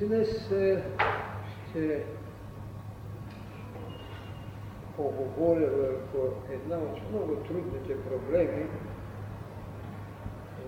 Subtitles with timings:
[0.00, 0.82] Днес е,
[1.70, 2.04] ще
[4.96, 8.66] поговоря върху една от много трудните проблеми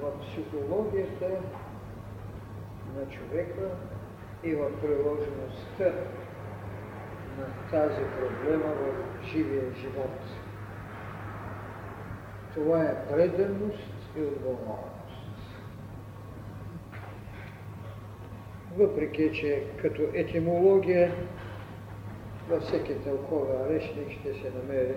[0.02, 1.28] в психологията
[2.96, 3.70] на човека
[4.44, 5.92] и в приложеността
[7.38, 10.20] на тази проблема в живия живот.
[12.54, 14.97] Това е преданост и отговорност.
[18.78, 21.12] Въпреки, че като етимология
[22.48, 24.94] във всеки тълковен речник ще се намери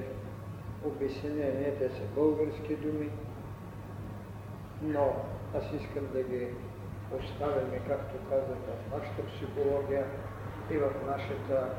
[0.85, 3.09] обяснение, те са български думи,
[4.81, 5.15] но
[5.55, 6.47] аз искам да ги
[7.19, 10.05] оставяме, както казах, в нашата психология
[10.71, 11.73] и в нашата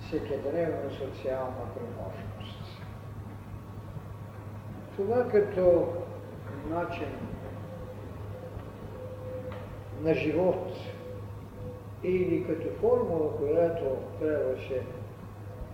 [0.00, 2.82] всекидневна социална приможност.
[4.96, 5.92] Това като
[6.70, 7.08] начин
[10.02, 10.97] на живот
[12.02, 13.84] или като формула, която
[14.20, 14.82] трябваше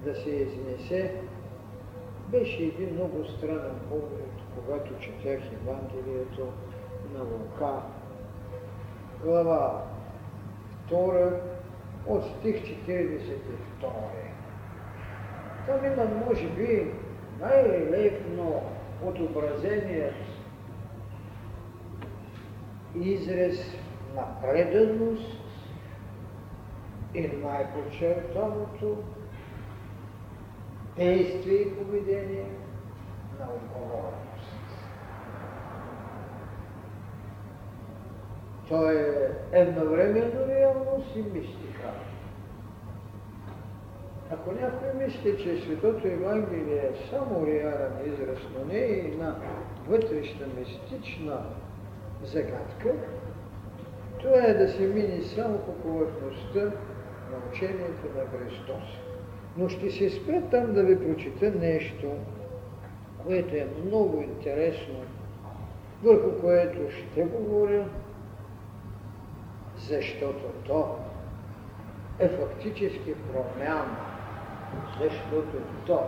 [0.04, 1.14] да се изнесе,
[2.28, 6.46] беше един много странен поглед, когато четях Евангелието
[7.14, 7.82] на Лука,
[9.22, 9.84] глава
[10.90, 11.40] 2,
[12.06, 13.54] от стих 42.
[15.66, 16.92] Там има, може би,
[17.40, 18.62] най-релефно
[19.04, 20.14] отобразеният
[22.94, 23.56] израз
[24.16, 25.43] на преданост
[27.14, 28.96] и най-подчертаното
[30.96, 32.46] действие и поведение
[33.40, 34.24] на отговорност.
[38.68, 41.90] То е едновременно реалност и мистика.
[44.30, 49.36] Ако някой мисли, че Светото Евангелие е само реален израз, но не е една
[49.88, 51.42] вътрешна мистична
[52.24, 52.92] загадка,
[54.20, 56.72] това е да се мине само по повърхността
[57.34, 58.84] на учението на Христос.
[59.56, 62.10] Но ще се спре там да ви прочита нещо,
[63.26, 64.94] което е много интересно,
[66.02, 67.88] върху което ще говоря,
[69.76, 70.96] защото то
[72.18, 73.96] е фактически промяна,
[75.00, 76.00] защото то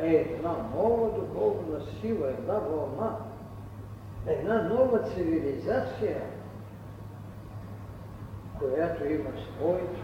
[0.00, 3.16] е една нова духовна сила, една вълна,
[4.26, 6.22] една нова цивилизация,
[8.58, 10.00] която има своите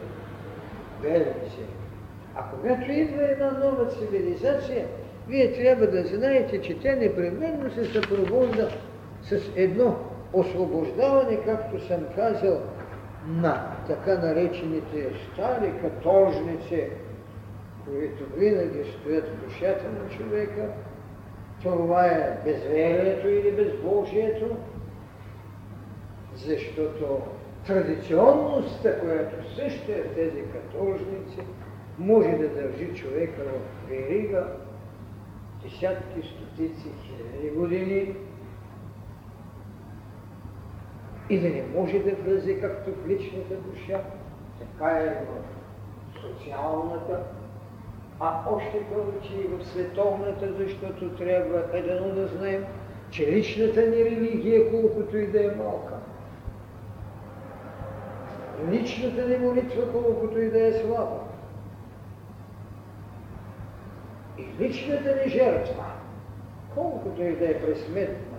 [1.03, 1.65] белези.
[2.34, 4.87] А когато идва една нова цивилизация,
[5.28, 8.71] вие трябва да знаете, че тя непременно се съпровожда
[9.22, 9.97] с едно
[10.33, 12.61] освобождаване, както съм казал,
[13.27, 16.84] на така наречените стари каторжници,
[17.84, 20.69] които винаги стоят в душата на човека.
[21.62, 24.56] Това е безверието или безбожието,
[26.34, 27.21] защото
[27.70, 31.38] традиционността, която също е в тези каторжници,
[31.98, 34.47] може да държи човека в верига
[35.62, 38.16] десятки, стотици, хиляди години.
[41.31, 44.00] И да не може да влезе както в личната душа,
[44.58, 47.22] така е в социалната,
[48.20, 52.64] а още повече и в световната, защото трябва едно да знаем,
[53.10, 55.94] че личната ни религия, колкото и да е малка,
[58.71, 61.21] личната ни молитва, колкото и да е слаба,
[64.38, 65.84] и личната ни жертва,
[66.75, 68.31] колкото и да е пресметната,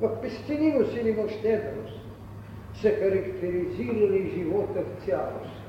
[0.00, 2.00] в пестеливост или в щедрост,
[2.74, 5.60] са характеризирали живота в цялост.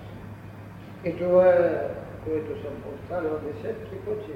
[1.05, 1.87] И това е,
[2.25, 4.31] което съм повтарял десетки пъти,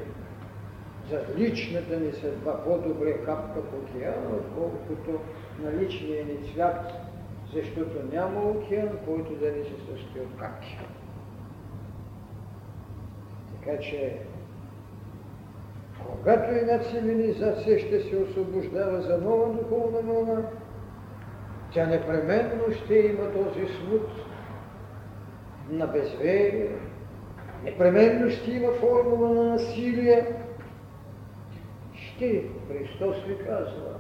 [1.10, 5.20] за личната ни съдба по-добре капка в океана, отколкото
[5.64, 7.05] на личния ни цвят,
[7.56, 10.78] защото няма океан, който да не се състои от капки.
[13.54, 14.18] Така че
[16.08, 20.44] когато една цивилизация ще се освобождава за нова духовна вълна,
[21.72, 24.10] тя непременно ще има този смут
[25.70, 26.70] на безверие,
[27.64, 30.26] непременно ще има формула на насилие.
[31.94, 33.95] Ще, Христос ви казва,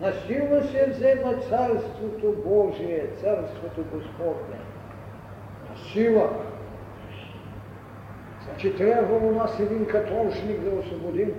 [0.00, 4.58] насилно се взема Царството Божие, Царството Господне.
[5.70, 6.30] Насила
[8.58, 11.34] че трябва у нас един католшник да освободим.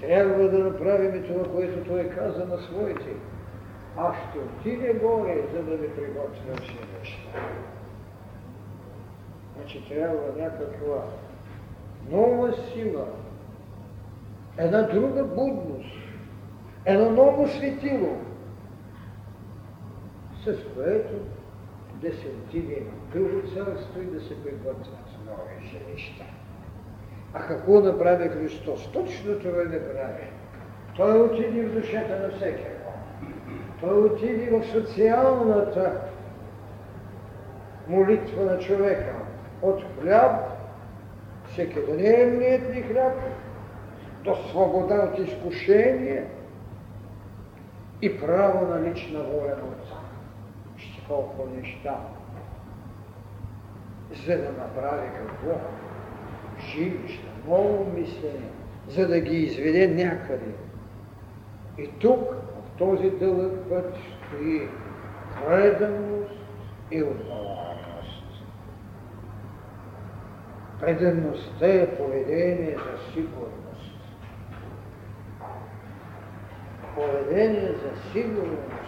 [0.00, 3.10] Трябва да направим това, което той каза на своите.
[3.96, 7.38] Аз ще отиде горе, за да ви приготвя все неща.
[9.56, 11.02] Значи трябва някаква
[12.10, 13.06] нова сила,
[14.58, 16.01] една друга будност,
[16.84, 18.16] едно ново светило,
[20.44, 21.14] с което
[22.02, 26.24] да се отиде в друго царство и да се приготвят нови жилища.
[27.34, 28.92] А какво направи Христос?
[28.92, 30.30] Точно това направи.
[30.96, 32.64] Той отиде в душата на всеки.
[33.80, 36.00] Той отиде в социалната
[37.88, 39.14] молитва на човека.
[39.62, 40.32] От хляб,
[41.46, 43.14] всеки дневният ни хляб,
[44.24, 46.26] до свобода от изкушение
[48.02, 49.96] и право на лична воля на Отца.
[50.76, 51.96] Ще колко неща,
[54.26, 55.60] за да направи какво?
[56.58, 58.48] Жилища, ново мислене,
[58.88, 60.54] за да ги изведе някъде.
[61.78, 64.68] И тук, в този дълъг път, стои
[65.46, 66.34] преданост
[66.90, 68.24] и отговорност.
[70.80, 73.61] Предаността е поведение за сигурност.
[76.94, 78.82] Поведение за сигурност.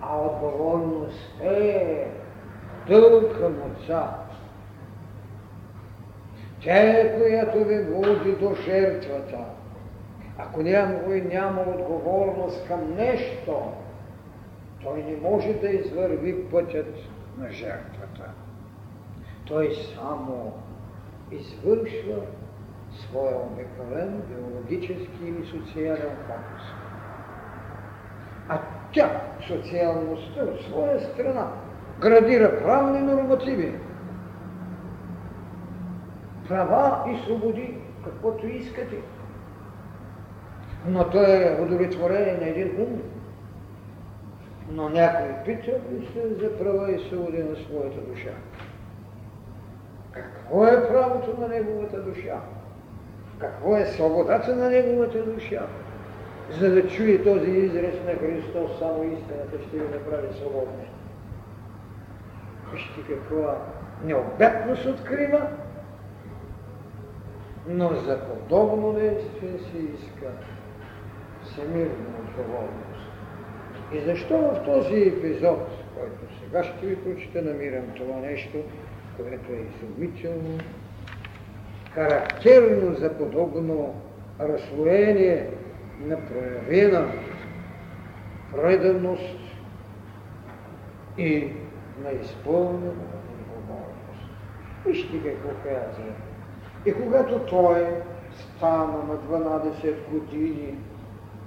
[0.00, 2.06] А отговорност е
[2.88, 4.22] дълг към Отца.
[6.60, 9.38] Тя която ви води до жертвата.
[10.38, 13.62] Ако някой няма отговорност към нещо,
[14.82, 16.94] той не може да извърви пътят
[17.38, 18.30] на жертвата.
[19.46, 20.52] Той само
[21.30, 22.16] извършва
[23.00, 26.62] своя обикновен биологически или социален фокус.
[28.48, 28.60] А
[28.92, 31.52] тя, социалността, от своя страна,
[32.00, 33.78] градира правни нормативи,
[36.48, 38.96] права и свободи, каквото искате.
[40.86, 43.02] Но то е удовлетворение на един ум.
[44.70, 48.30] Но някой пита ли се за права и свободи на своята душа?
[50.12, 52.40] Какво е правото на неговата душа?
[53.42, 55.66] Какво е свободата на неговата душа?
[56.60, 60.90] За да чуе този израз на Христос, само истината ще ви направи свободни.
[62.72, 63.56] Вижте каква
[64.04, 65.48] необятност открива,
[67.68, 70.26] но за подобно действие се иска
[71.44, 73.10] всемирна отговорност.
[73.92, 75.68] И защо в този епизод,
[75.98, 78.58] който сега ще ви прочета, намирам това нещо,
[79.16, 80.58] което е изумително,
[81.94, 83.94] характерно за подобно
[84.40, 85.46] разслоение
[86.00, 87.08] на проявена
[88.54, 89.38] преданост
[91.18, 91.52] и
[92.04, 92.92] на изпълнена
[93.48, 94.30] отговорност.
[94.86, 96.12] Вижте какво казва.
[96.86, 97.86] И когато той
[98.34, 100.78] стана на 12 години,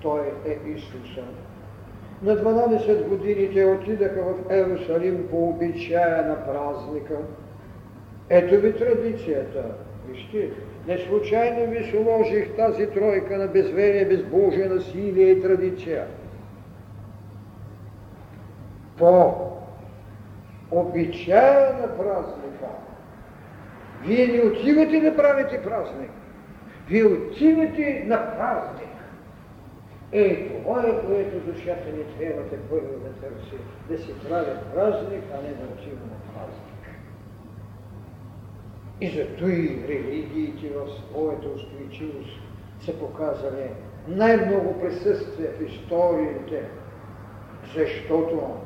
[0.01, 1.23] той е Исуса.
[2.21, 7.17] На 12 години те отидаха в Ерусалим по обичая на празника.
[8.29, 9.63] Ето ви традицията.
[10.09, 10.49] Вижте,
[10.87, 16.07] не случайно ви сложих тази тройка на безверие, безбожие, насилие и традиция.
[18.97, 19.33] По
[20.71, 22.65] обичая на празника.
[24.03, 26.11] Вие не отивате да правите празник.
[26.89, 28.89] Вие отивате на празник.
[30.11, 33.55] Е, това е, което душата ни трябва да първо да търси.
[33.89, 36.74] Да си прави празник, а не да отива на празник.
[39.01, 42.39] И зато и религиите в своята устойчивост
[42.79, 43.69] са показали
[44.07, 46.63] най-много присъствие в историите,
[47.75, 48.57] защото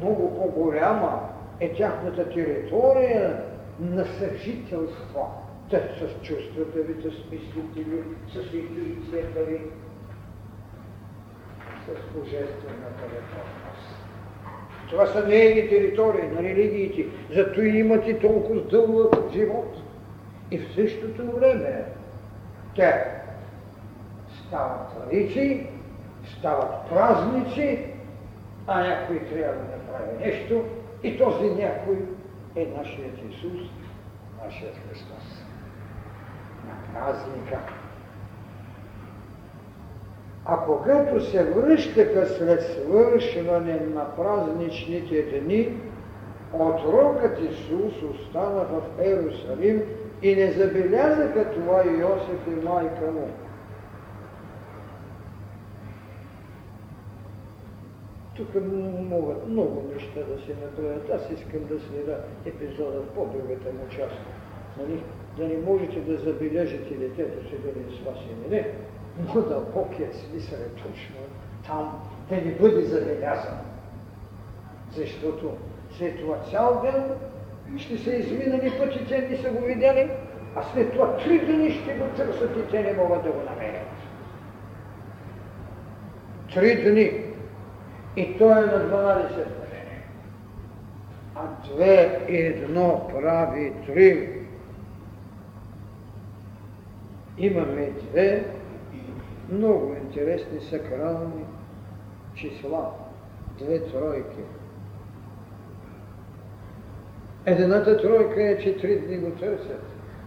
[0.00, 1.28] много по-голяма
[1.60, 3.42] е тяхната територия
[3.80, 5.42] на съжителство.
[5.70, 9.60] Те с чувствата ви, с мислите ви, с интуицията ви,
[11.86, 13.63] с божествената ветърност.
[14.94, 19.76] Това са нейни територии на религиите, зато имат и толкова дълъг живот.
[20.50, 21.84] И в същото време
[22.76, 23.04] те
[24.46, 25.66] стават традиции,
[26.38, 27.78] стават празници,
[28.66, 30.64] а някой трябва да прави нещо
[31.02, 31.96] и този някой
[32.56, 33.68] е нашият Исус,
[34.44, 35.44] нашият Христос.
[36.66, 37.58] На празника
[40.46, 45.80] а когато се връщаха след свършване на празничните дни,
[46.52, 49.82] отрокът Исус остана в Ерусалим
[50.22, 53.28] и не забелязаха това Йосиф и майка му.
[58.36, 58.48] Тук
[59.10, 61.10] могат много неща да се направят.
[61.10, 64.16] Аз искам да следа епизода в по-другата му част.
[64.78, 65.02] Нали?
[65.36, 68.74] Да не можете да забележите детето си дали с вас или не
[69.18, 71.16] но дълбокият смисъл е точно
[71.66, 73.58] там да не бъде забелязан.
[74.96, 75.56] Защото
[75.98, 77.04] след това цял ден
[77.78, 80.10] ще са изминали пъти, те не са го видели,
[80.56, 83.88] а след това три дни ще го търсят и те не могат да го намерят.
[86.54, 87.20] Три дни.
[88.16, 90.02] И той е на 12 години.
[91.34, 94.40] а две едно прави три.
[97.38, 98.44] Имаме две
[99.48, 101.44] много интересни сакрални
[102.34, 102.90] числа.
[103.58, 104.40] Две тройки.
[107.46, 109.82] Едната тройка е, че три дни го търсят.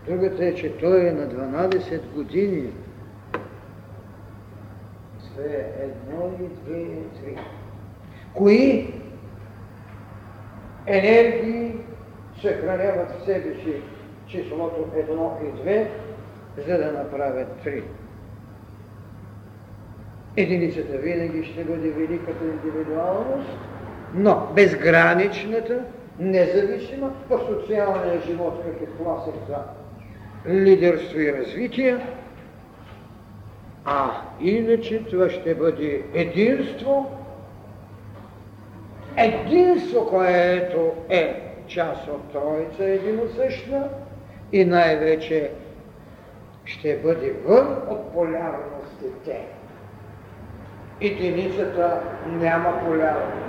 [0.07, 2.73] Другата е, че той е на 12 години.
[5.33, 6.85] Две, едно и две,
[7.21, 7.37] три.
[8.33, 8.93] Кои
[10.85, 11.75] енергии
[12.41, 13.81] съхраняват в себе си
[14.27, 15.91] числото едно и две,
[16.67, 17.83] за да направят три.
[20.37, 23.57] Единицата винаги ще бъде великата индивидуалност,
[24.13, 25.79] но безграничната,
[26.19, 29.57] независима в социалния живот, как е класък за
[30.53, 31.97] лидерство и развитие,
[33.85, 37.11] а иначе това ще бъде единство,
[39.15, 43.89] единство, което е част от Троица единосъщна
[44.51, 45.51] и най-вече
[46.65, 49.56] ще бъде вън от полярностите.
[51.01, 53.47] Единицата няма полярност.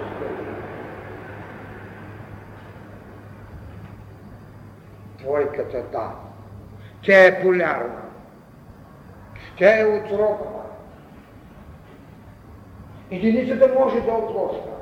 [5.19, 6.11] Двойката да.
[7.03, 8.03] Тя е полярна.
[9.59, 10.63] Тя е отробна.
[13.11, 14.73] Единицата може да отроства.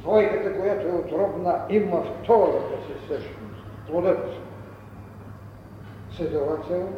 [0.00, 3.64] Двойката, която е отробна, има втората си същност.
[3.86, 4.28] Плодът.
[6.10, 6.92] Следователно,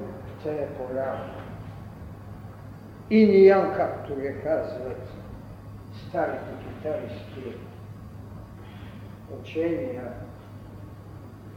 [0.44, 1.39] тя е полярна.
[3.10, 5.12] И Ниян, както я казват
[6.08, 7.56] старите китайски
[9.40, 10.12] учения,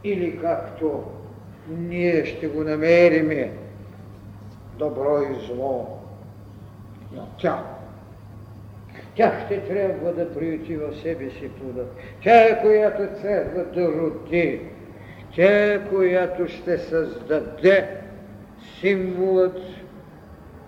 [0.04, 1.04] или както
[1.68, 3.52] ние ще го намериме
[4.78, 5.98] добро и зло.
[7.12, 7.64] Но тя,
[9.16, 11.96] тя ще трябва да приюти в себе си плодът.
[12.22, 14.60] Тя е, която трябва да роди.
[15.34, 18.00] Тя е, която ще създаде
[18.80, 19.58] символът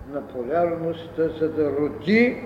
[0.09, 2.43] на полярността, за да роди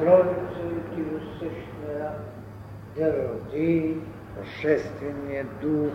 [0.00, 0.60] Троица
[0.98, 1.04] и
[1.38, 2.10] същия,
[2.96, 3.96] да роди
[4.38, 5.92] Божествения дух,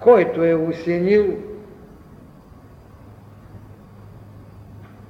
[0.00, 1.36] който е осенил,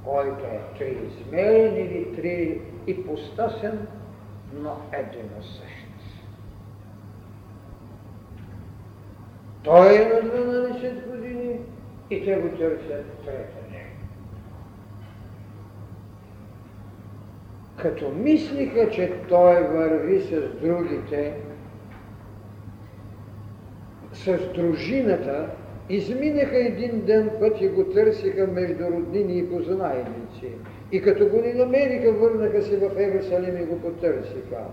[0.04, 3.86] който е триизмерен или три ипостасен,
[4.54, 5.86] но единосъщ.
[9.62, 11.60] Той е на 12 години
[12.10, 13.96] и те го търсят трета него.
[17.76, 21.34] Като мислиха, че той върви с другите,
[24.12, 25.46] с дружината,
[25.88, 30.48] изминаха един ден път и го търсиха между роднини и познайници.
[30.92, 34.64] И като го не намериха, върнаха се в Ерусалим и го потърсиха.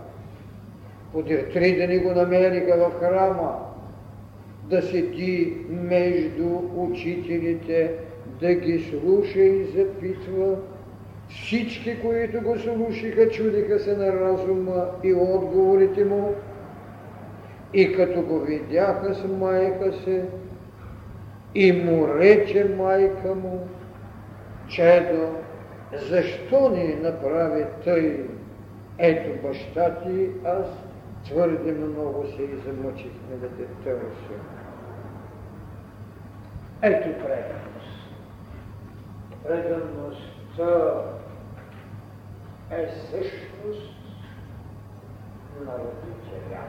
[1.12, 3.73] Подир три дни го намериха в храма,
[4.74, 7.92] да седи между учителите,
[8.40, 10.58] да ги слуша и запитва.
[11.30, 16.36] Всички, които го слушаха, чудиха се на разума и отговорите му.
[17.74, 20.26] И като го видяха с майка се,
[21.56, 23.68] и му рече майка му,
[24.68, 25.30] чедо,
[26.10, 28.26] защо ни направи тъй?
[28.98, 30.68] Ето баща ти, аз
[31.26, 34.63] твърде много се измъчихме да те търсим.
[36.86, 38.10] Ето преданост.
[39.44, 41.04] Предаността
[42.72, 43.94] е същност
[45.66, 46.64] на родителя.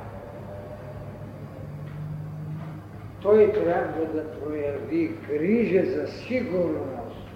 [3.22, 7.28] Той трябва да прояви грижа за сигурност.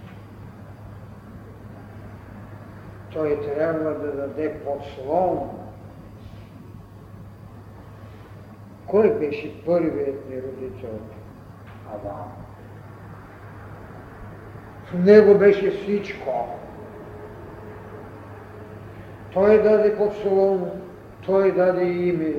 [3.12, 5.50] Той трябва да даде подслон.
[8.86, 10.98] Кой беше първият ми родител?
[11.94, 12.37] Адам.
[14.92, 16.48] В него беше всичко.
[19.32, 20.70] Той даде подслон,
[21.26, 22.34] той даде име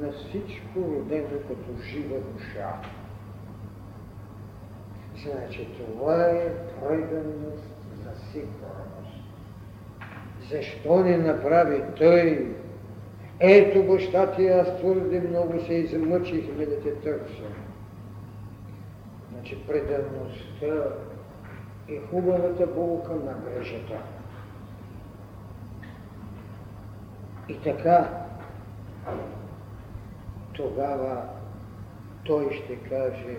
[0.00, 2.80] на всичко родено като жива душа.
[5.22, 6.48] Значи това е
[6.80, 7.64] преданост
[8.04, 9.22] за сигурност.
[10.50, 12.48] Защо не направи той?
[13.40, 17.54] Ето баща ти, аз твърде много се измъчихме да те търсим.
[19.30, 20.94] Значи предаността
[21.96, 23.98] е хубавата болка на грежата.
[27.48, 28.08] И така,
[30.52, 31.22] тогава
[32.24, 33.36] той ще каже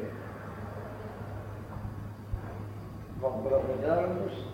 [3.19, 4.47] в благодарност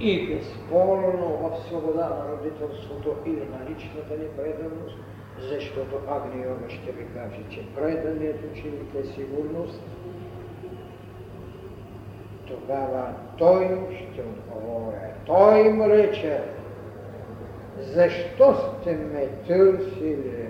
[0.00, 4.96] и безспорно в свобода на родителството или на личната ни преданост,
[5.40, 9.82] защото Агниова ще ви каже, че преданият ученик е сигурност,
[12.50, 13.64] тогава той
[13.96, 14.96] ще отговори.
[15.26, 16.42] Той им рече,
[17.78, 20.48] защо сте ме търсили?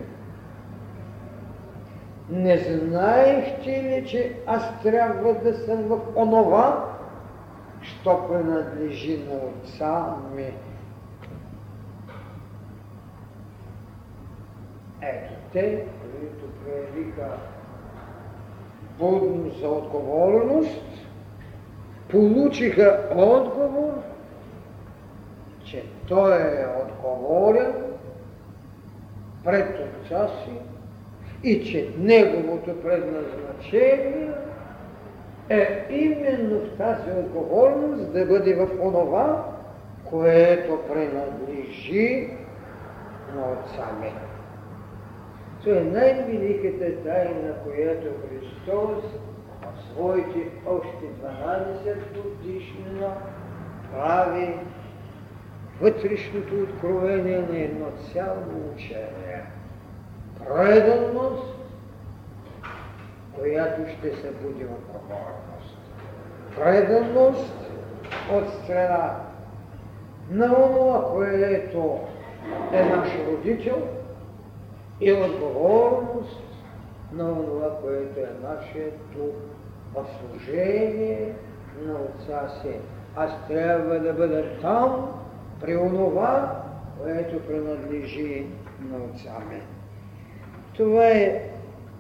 [2.31, 6.85] Не знаехте ли, че аз трябва да съм в онова,
[7.83, 10.55] що принадлежи на отца ми?
[15.03, 17.29] Ето те, които проявиха
[18.99, 21.00] будност за отговорност,
[22.11, 23.93] получиха отговор,
[25.65, 27.73] че той е отговорен
[29.45, 30.51] пред отца си
[31.45, 34.31] и че неговото предназначение
[35.49, 39.45] е именно в тази отговорност да бъде в онова,
[40.05, 42.31] което принадлежи
[43.35, 44.13] на отца ми.
[45.65, 49.05] Това е най-великата тайна, която Христос
[49.93, 53.15] своите още 12 годишнина
[53.93, 54.55] прави
[55.81, 59.43] вътрешното откровение на едно цяло учение.
[60.39, 61.57] Преданност,
[63.39, 65.79] която ще се буди отговорност.
[66.57, 67.71] Преданност
[68.33, 69.17] от страна
[70.31, 71.99] на това, което
[72.73, 73.83] е наш родител
[75.01, 76.43] и отговорност
[77.13, 79.33] на това, което е нашето
[79.95, 81.33] в служение
[81.83, 82.77] на Отца си.
[83.17, 85.09] Аз трябва да бъда там,
[85.61, 86.63] при онова,
[87.03, 88.47] което принадлежи
[88.81, 89.61] на Отца ми.
[90.77, 91.51] Това е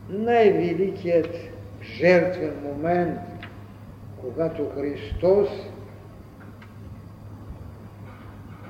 [0.09, 1.35] най-великият
[1.83, 3.21] жертвен момент,
[4.21, 5.49] когато Христос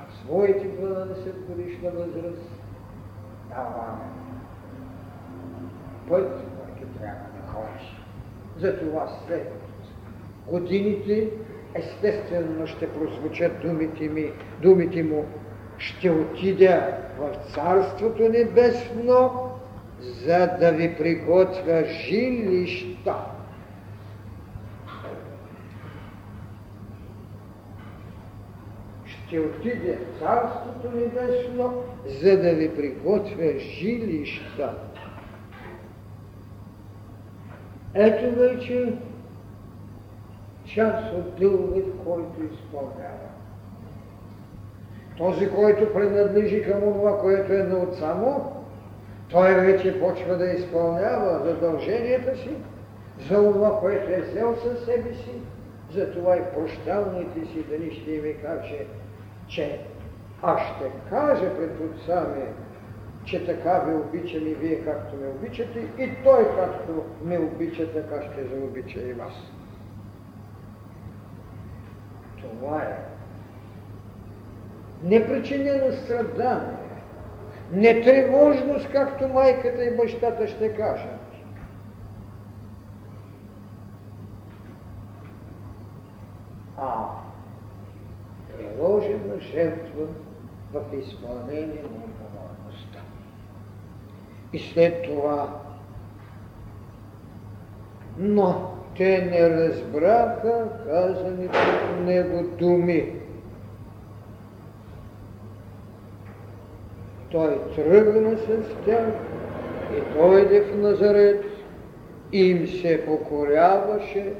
[0.09, 2.51] в своите 12 годишна възраст
[3.49, 3.97] дава
[6.09, 8.00] път, който трябва да ходиш.
[8.61, 9.53] Затова след
[10.47, 11.29] годините
[11.75, 15.25] естествено ще прозвучат думите, ми, думите му,
[15.77, 19.49] ще отидя в Царството Небесно,
[19.99, 23.15] за да ви приготвя жилища.
[29.05, 31.83] Ще отиде в Царството Небесно,
[32.21, 34.73] за да ви приготвя жилища.
[37.93, 38.93] Ето вече
[40.65, 43.31] част от дългът, който изпълнява.
[45.17, 48.63] Този, който принадлежи към това, което е на отца му,
[49.29, 52.49] той вече почва да изпълнява задълженията си
[53.29, 55.31] за това, което е взел със себе си,
[55.93, 58.85] затова и прощалните си дани ще ми каже,
[59.47, 59.79] че
[60.41, 62.43] аз ще кажа пред отца ми,
[63.25, 68.31] че така ви обичам и вие както ме обичате, и той както ме обича, така
[68.31, 69.33] ще заобича и вас.
[72.41, 73.11] Това е
[75.03, 76.77] непричинено страдание,
[77.71, 81.19] нетревожност, както майката и бащата ще кажат.
[86.77, 87.05] А
[88.57, 90.07] приложена жертва
[90.73, 92.10] в изпълнение на.
[94.53, 95.59] И след това,
[98.17, 103.13] но те не разбраха казаните от него думи.
[107.31, 109.07] Той тръгна с тях
[109.97, 111.45] и дойде в Назарет
[112.31, 114.33] им се покоряваше,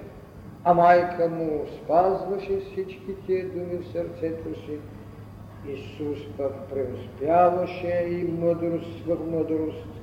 [0.64, 4.78] а майка му спазваше всички тия думи в сърцето си.
[5.70, 10.01] Исус пък преуспяваше и мъдрост в мъдрост,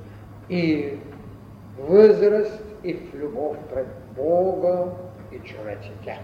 [0.49, 0.89] и
[1.79, 4.85] възраст, и в любов пред Бога
[5.31, 6.19] и човеците.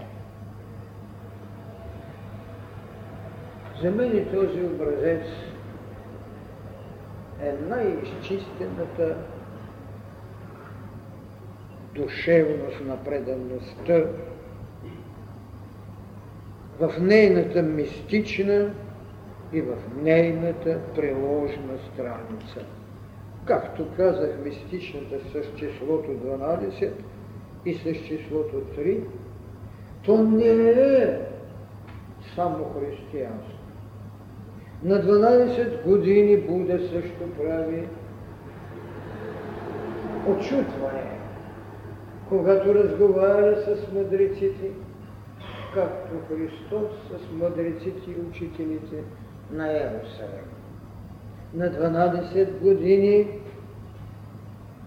[3.82, 5.26] За мен е този образец
[7.42, 9.16] е най-изчистената
[11.94, 14.04] душевност на предаността
[16.80, 18.70] в нейната мистична
[19.52, 22.60] и в нейната приложна страница.
[23.46, 26.92] Както казах, мистичната с числото 12
[27.66, 29.00] и с числото 3,
[30.04, 31.20] то не е
[32.34, 33.58] само християнство.
[34.82, 37.88] На 12 години Буда също прави
[40.28, 41.18] очутване,
[42.28, 44.70] когато разговаря с мъдреците,
[45.74, 49.02] както Христос с мъдреците и учителите
[49.50, 50.55] на Ерусалим.
[51.54, 53.28] На 12 години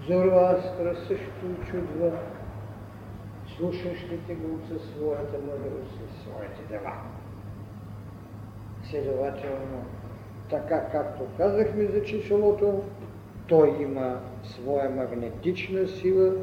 [0.07, 2.11] Зороастра също очудва
[3.57, 6.93] слушащите го със своята мъдрост и своите дела.
[8.83, 9.85] Следователно,
[10.49, 12.83] така както казахме за числото,
[13.47, 16.33] той има своя магнетична сила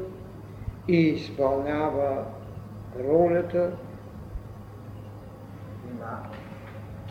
[0.87, 2.25] и изпълнява
[2.99, 3.71] ролята
[5.99, 6.23] на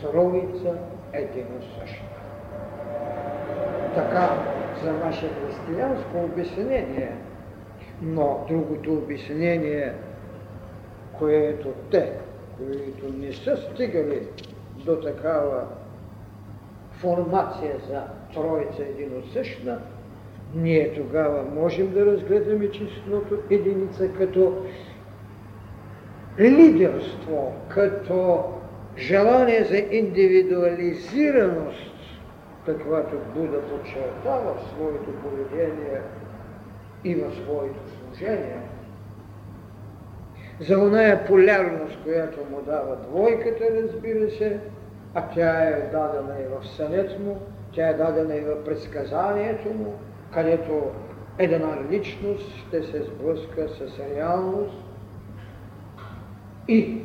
[0.01, 0.77] Троица
[1.13, 2.16] едино също.
[3.95, 4.29] Така
[4.83, 7.11] за наше християнско обяснение,
[8.01, 9.93] но другото обяснение,
[11.19, 12.11] което те,
[12.57, 14.27] които не са стигали
[14.85, 15.63] до такава
[16.91, 19.79] формация за Троица единосъщна,
[20.55, 24.65] ние тогава можем да разгледаме числото единица като
[26.39, 28.43] лидерство, като
[28.97, 31.96] желание за индивидуализираност,
[32.67, 36.01] каквато Буда подчертава в своето поведение
[37.03, 38.61] и в своето служение,
[40.59, 44.59] за оная полярност, която му дава двойката, разбира се,
[45.13, 49.93] а тя е дадена и в сънец му, тя е дадена и в предсказанието му,
[50.33, 50.91] където
[51.37, 54.83] една личност ще се сблъска с реалност
[56.67, 57.01] и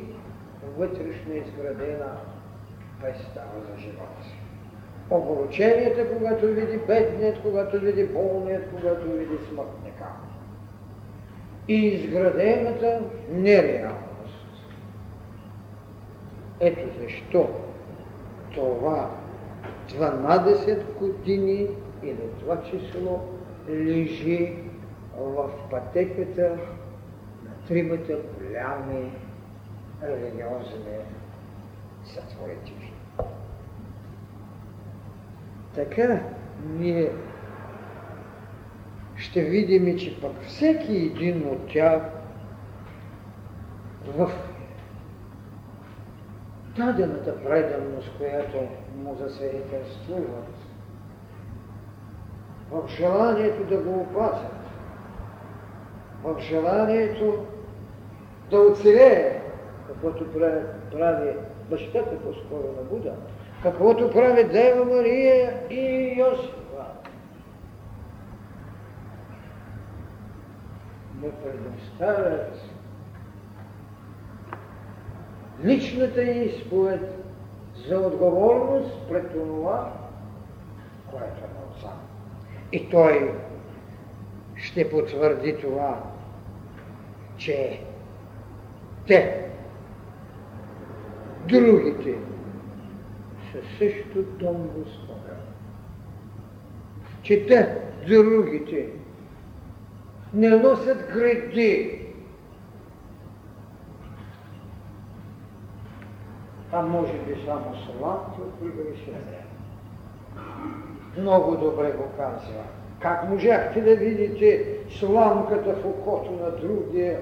[0.77, 2.17] вътрешно изградена
[3.01, 4.42] представа за живота си.
[5.09, 10.05] Огорченията, когато види бедният, когато види болният, когато види смъртника.
[11.67, 14.03] И изградената нереалност.
[16.59, 17.49] Ето защо
[18.55, 19.09] това
[19.89, 21.67] 12 години
[22.03, 23.21] и на това число
[23.69, 24.55] лежи
[25.17, 26.49] в пътеката
[27.43, 29.11] на тримата голями
[30.03, 30.97] религиозни
[32.05, 32.82] сътворители.
[35.75, 36.19] Така
[36.65, 37.11] ние
[39.15, 42.01] ще видим, че пък всеки един от тях
[44.07, 44.31] в
[46.77, 48.57] дадената преданност, която
[48.95, 50.47] му засвидетелствуват,
[52.71, 54.63] в желанието да го опазят,
[56.23, 57.45] в желанието
[58.49, 59.41] да оцелее,
[59.87, 60.25] каквото
[60.91, 61.35] прави
[61.69, 63.15] бащата по-скоро на Буда,
[63.63, 66.85] каквото прави Дева Мария и Йосифа.
[71.21, 72.53] Му предоставят
[75.63, 77.25] личната изповед
[77.87, 79.93] за отговорност пред това,
[81.11, 81.89] което е на отца.
[82.71, 83.33] И той
[84.55, 86.03] ще потвърди това,
[87.37, 87.81] че
[89.07, 89.49] те,
[91.47, 92.15] другите,
[93.53, 95.35] са също дом Господа.
[97.21, 98.89] Че те, другите,
[100.33, 101.99] не носят греди,
[106.71, 109.45] а може би само сладко прегрешение.
[111.17, 112.63] Много добре го казва.
[112.99, 117.19] Как можахте да видите сламката в окото на другия,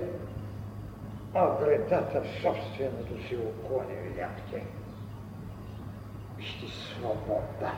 [1.34, 4.64] а вредата в собственото си око не видяхте?
[6.42, 7.74] Вижте свобода.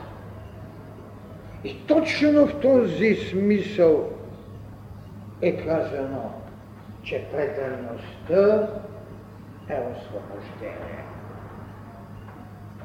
[1.64, 4.10] И точно в този смисъл
[5.42, 6.32] е казано,
[7.02, 8.68] че преданността
[9.68, 11.04] е освобождение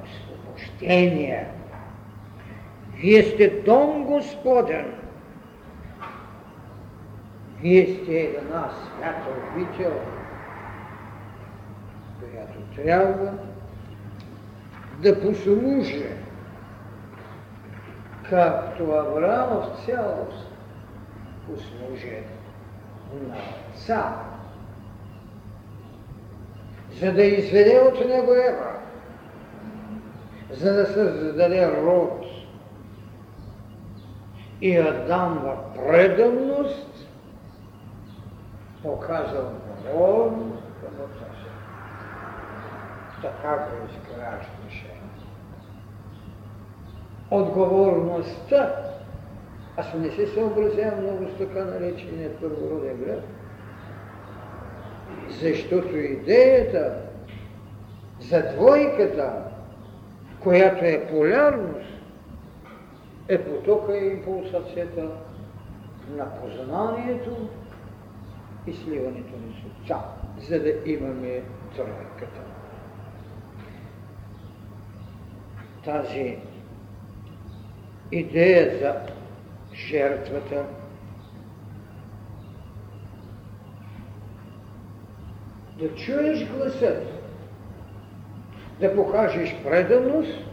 [0.04, 1.48] освобождение.
[2.96, 4.94] Вие сте дом Господен.
[7.62, 9.94] Вие сте една свята обител,
[12.20, 13.34] която трябва
[15.02, 16.10] да послужи
[18.30, 20.48] както Авраам в цялост
[21.48, 22.24] послужи
[23.14, 23.36] на
[23.74, 24.16] отца,
[27.00, 28.80] за да изведе от него Ева
[30.52, 32.26] за да създаде род.
[34.62, 37.08] И Адам в преданност
[38.84, 41.26] показал отговорност към отца.
[43.22, 44.94] Така го изграждаше.
[47.32, 48.76] Отговорността,
[49.78, 53.24] аз не се съобразявам много с така наречения първороден град,
[55.30, 56.96] защото идеята
[58.20, 59.50] за двойката
[60.40, 61.90] която е полярност,
[63.28, 65.10] е потока и импулсацията
[66.10, 67.50] на познанието
[68.68, 71.42] и сливането ни с за да имаме
[71.76, 72.42] тройката.
[75.86, 76.38] Тази
[78.12, 78.96] идея за
[79.74, 80.66] жертвата.
[85.80, 87.04] Да чуеш гласът,
[88.80, 90.46] да покажеш преданост,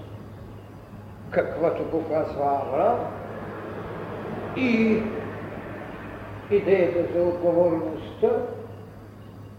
[1.30, 3.16] каквато показва Авраам,
[4.56, 5.02] и
[6.50, 8.30] идеята за отговорността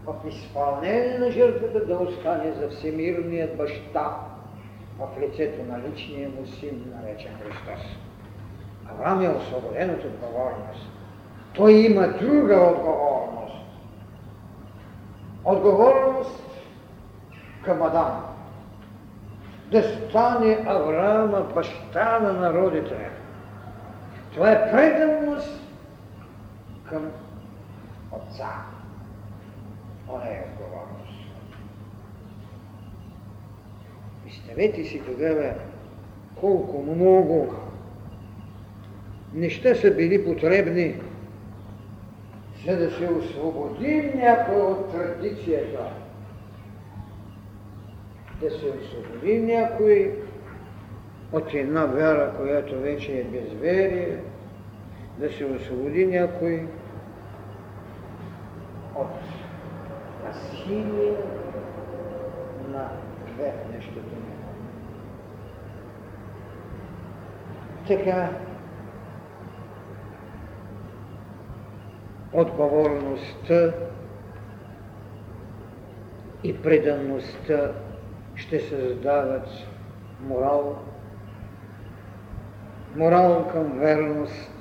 [0.06, 4.27] в изпълнение на жертвата да остане за всемирният баща
[4.98, 7.96] в лицето на личния му син, наречен Христос.
[8.90, 10.90] Авраам е освободен от отговорност.
[11.54, 13.56] Той има друга отговорност.
[15.44, 16.44] Отговорност
[17.64, 18.24] към Адам.
[19.70, 23.10] Да стане Авраама баща на народите.
[24.34, 25.60] Това е преданност
[26.90, 27.10] към
[28.12, 28.48] Отца.
[30.06, 30.87] Това е отговорност.
[34.48, 35.54] Представете си тогава
[36.40, 37.54] колко много
[39.34, 40.94] неща са били потребни,
[42.66, 45.92] за да се освободи някой от традицията,
[48.40, 50.14] да се освободи някой
[51.32, 54.18] от една вяра, която вече е безверие,
[55.18, 56.66] да се освободи някой
[58.96, 59.08] от
[60.24, 61.12] насилие
[62.72, 62.90] на
[63.72, 64.17] нещото ми.
[67.88, 68.30] Така,
[72.32, 73.72] отговорността
[76.44, 77.72] и преданността
[78.34, 79.48] ще създават
[80.20, 80.78] морал,
[82.96, 84.52] морал към верност,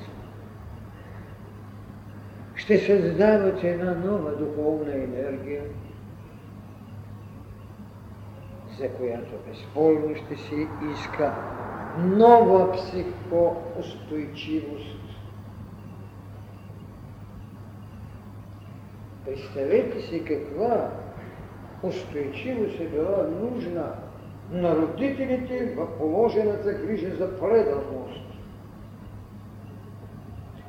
[2.55, 5.63] ще създават една нова духовна енергия,
[8.79, 11.33] за която безспорно ще се иска
[11.97, 14.97] нова психоустойчивост.
[19.25, 20.91] Представете си каква
[21.83, 23.93] устойчивост е била нужна
[24.51, 28.23] на родителите в положената грижа за преданост.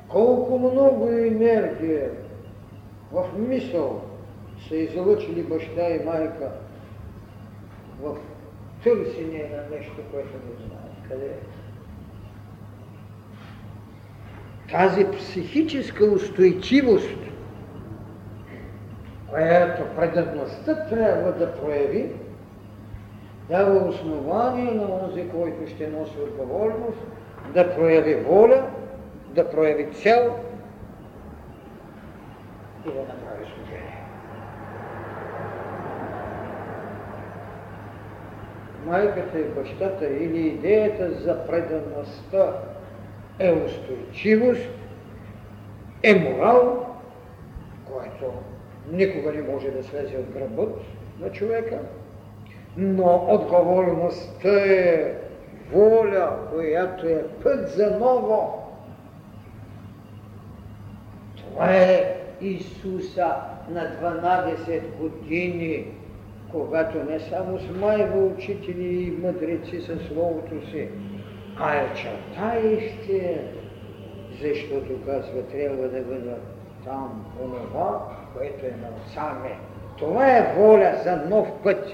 [0.07, 2.11] Колко много енергия
[3.11, 4.01] в мисъл
[4.67, 6.51] са излъчили баща и майка
[8.01, 8.17] в
[8.83, 11.49] търсене на нещо, което не знаят къде е.
[14.71, 17.17] Тази психическа устойчивост,
[19.29, 22.11] която предадността трябва да прояви,
[23.49, 26.99] дава основание на онзи, който ще носи отговорност,
[27.53, 28.69] да прояви воля,
[29.27, 30.35] да прояви цел
[32.85, 33.98] и да направи служение.
[38.89, 42.53] Майката и бащата или идеята за предаността
[43.39, 44.69] е устойчивост,
[46.03, 46.85] е морал,
[47.85, 48.33] който
[48.91, 50.81] никога не може да слезе от гръбът
[51.19, 51.79] на човека,
[52.77, 55.13] но отговорността е
[55.71, 58.63] воля, която е път за ново.
[61.37, 63.35] Това е Исуса
[63.69, 65.98] на 12 години,
[66.51, 70.87] когато не само смайва учители и мъдреци със Словото си,
[71.57, 73.41] а е чертаещия,
[74.41, 76.35] защото казва, трябва да бъда
[76.85, 78.07] там онова,
[78.37, 79.37] което е на отца
[79.97, 81.87] Това е воля за нов път.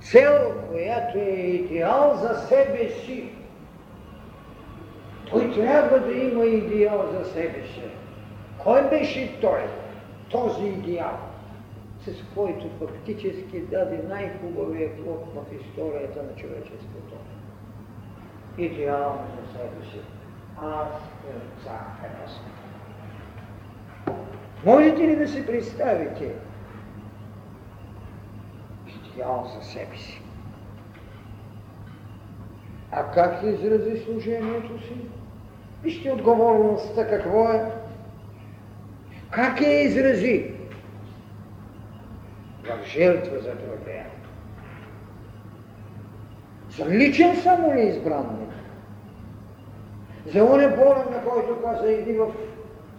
[0.00, 3.28] Цел, която е идеал за себе си.
[5.30, 7.82] Той трябва да има идеал за себе си.
[8.58, 9.60] Кой беше той,
[10.30, 11.18] този идеал,
[12.14, 17.14] с който фактически даде най-хубавия плод в историята на човечеството?
[18.58, 20.00] Идеал за себе си.
[20.62, 20.88] Аз
[21.28, 22.08] е цар
[24.64, 26.34] Можете ли да си представите
[29.18, 30.22] идеал за себе си?
[32.92, 34.94] А как изрази служението си?
[35.82, 37.72] Вижте отговорността какво е.
[39.30, 40.57] Как я изрази?
[42.68, 44.06] В жертва за другия.
[46.70, 48.50] За личен само ли избранник?
[50.26, 52.26] За оне болен, на който каза, иди в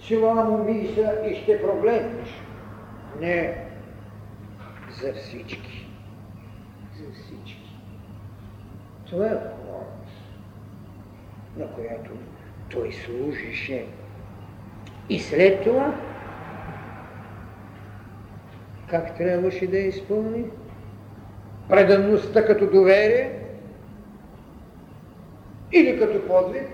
[0.02, 2.30] сила му миса и ще проблемиш.
[3.20, 3.66] Не,
[5.02, 5.90] за всички.
[6.98, 7.76] За всички.
[9.10, 10.24] Това е отговорност,
[11.58, 12.12] на която
[12.70, 13.86] той служише.
[15.10, 15.96] И след това
[18.90, 20.46] как трябваше да изпълни?
[21.70, 23.40] Преданността като доверие
[25.72, 26.68] или като подвиг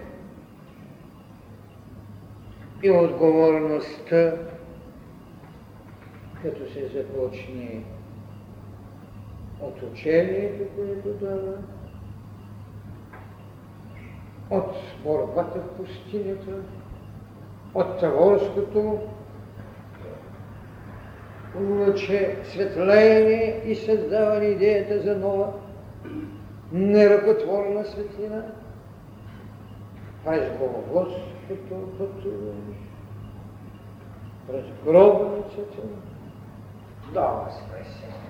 [2.84, 4.34] и отговорността
[6.42, 7.84] като се започне
[9.62, 11.58] от учението, което дава,
[14.50, 16.52] от борбата в пустинята,
[17.74, 19.00] от таворското
[21.60, 25.54] лъче светление и създаване идеята за нова
[26.72, 28.44] неръкотворна светлина,
[30.26, 32.76] през Голготското пътуване,
[34.48, 35.82] през гробницата,
[37.14, 38.26] до възкресението.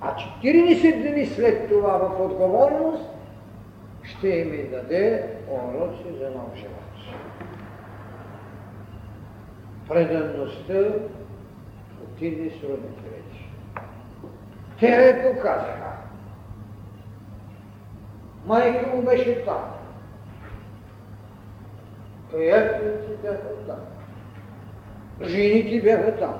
[0.00, 3.04] А 40 дни след това в отговорност
[4.02, 6.87] ще им даде уроци за нов живот.
[9.88, 10.92] Преданността
[12.04, 13.48] отиде с родните вече.
[14.80, 15.92] Те я показаха.
[18.46, 19.64] Майка му беше там.
[22.30, 23.80] Приятелите бяха там.
[25.22, 26.34] Жените бяха там.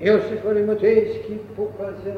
[0.00, 2.14] Йосиф Алиматейски показа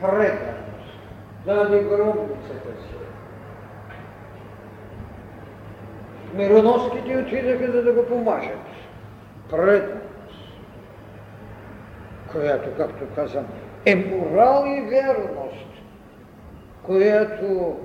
[0.00, 0.98] преданост,
[1.46, 2.99] даде гробницата си.
[6.34, 8.58] Мироноските отидаха за да го помажат.
[9.50, 10.00] Преданост,
[12.32, 13.46] която, както казвам,
[13.86, 15.66] е морал и верност,
[16.82, 17.76] която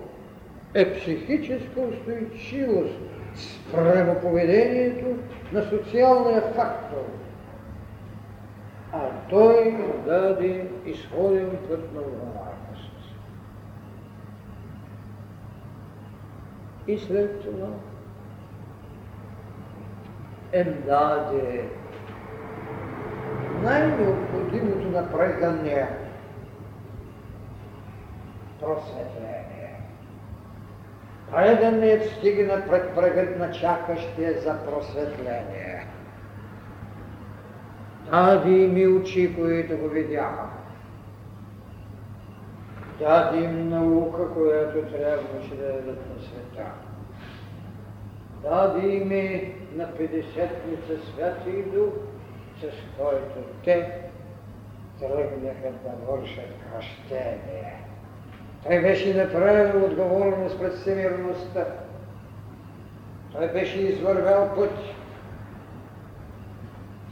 [0.74, 3.00] е психическа устойчивост
[3.36, 5.06] спрямо поведението
[5.52, 7.06] на социалния фактор.
[8.94, 12.92] А той даде изходен път на нормалност.
[16.88, 17.68] И след това
[20.56, 21.70] им даде
[23.64, 25.88] най-необходимото на предания
[28.60, 29.82] просветление.
[31.32, 35.86] Преданият стигна пред прегът на чакащия за просветление.
[38.12, 40.50] Даде им очи, които го видяха.
[43.00, 46.66] Даде им наука, която трябваше да дадат на света.
[48.50, 49.10] Даде им
[49.76, 51.94] на Петдесетница Святи Дух,
[52.62, 54.00] с който те
[55.00, 57.84] тръгнаха да вършат кръщение.
[58.64, 61.66] Той беше направил отговорност пред всемирността.
[63.32, 64.72] Той беше извървял път.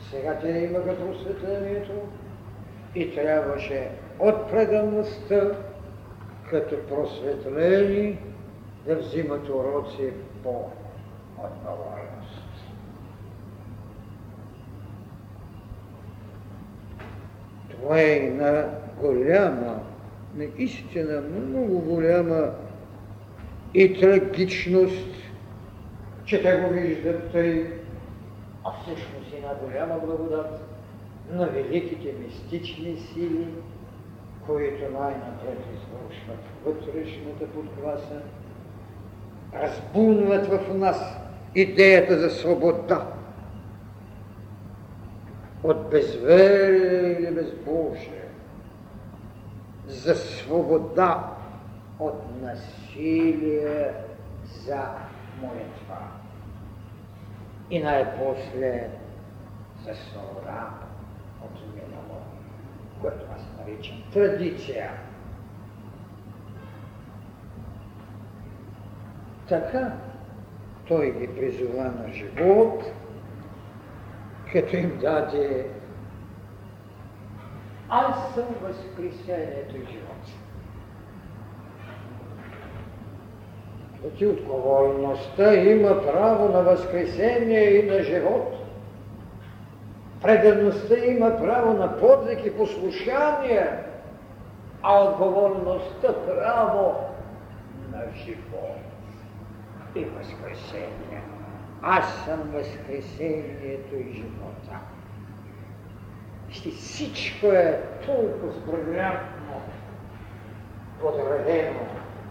[0.09, 1.91] Сега те имаха просветлението
[2.95, 5.51] и трябваше от преданността
[6.49, 8.19] като просветлени
[8.87, 10.71] да взимат уроци по
[11.43, 12.43] отговорност.
[17.71, 18.65] Това е на
[19.01, 19.79] голяма
[20.35, 22.51] наистина много голяма
[23.73, 25.15] и трагичност,
[26.25, 27.67] че те го виждат тъй,
[28.63, 30.61] а всъщност една голяма благодат
[31.31, 33.47] на великите мистични сили,
[34.45, 38.21] които най-напред извършват вътрешната подгласа,
[39.53, 41.22] разбунват в нас
[41.55, 43.07] идеята за свобода
[45.63, 48.23] от безверие или безбожие
[49.87, 51.29] за свобода
[51.99, 53.93] от насилие
[54.45, 54.81] за
[55.41, 55.97] молитва.
[57.69, 58.89] И най-после
[59.85, 60.69] за свобода
[61.41, 62.21] от минало,
[63.01, 64.91] което аз наричам традиция.
[69.49, 69.93] Така
[70.87, 72.83] той ги призова на живот,
[74.53, 75.65] като им даде
[77.89, 80.27] аз съм възкресението и живот.
[84.01, 88.55] Значи отговорността има право на възкресение и на живот.
[90.21, 93.69] Преданността има право на подвиг и послушание,
[94.81, 96.95] а отговорността право
[97.91, 98.92] на живот
[99.95, 101.21] и възкресение.
[101.81, 104.79] Аз съм възкресението и живота.
[106.47, 109.61] Вижте, всичко е толкова брилянтно
[111.01, 111.79] подредено,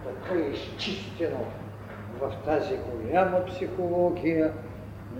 [0.04, 1.46] така изчистено
[2.20, 4.52] в тази голяма психология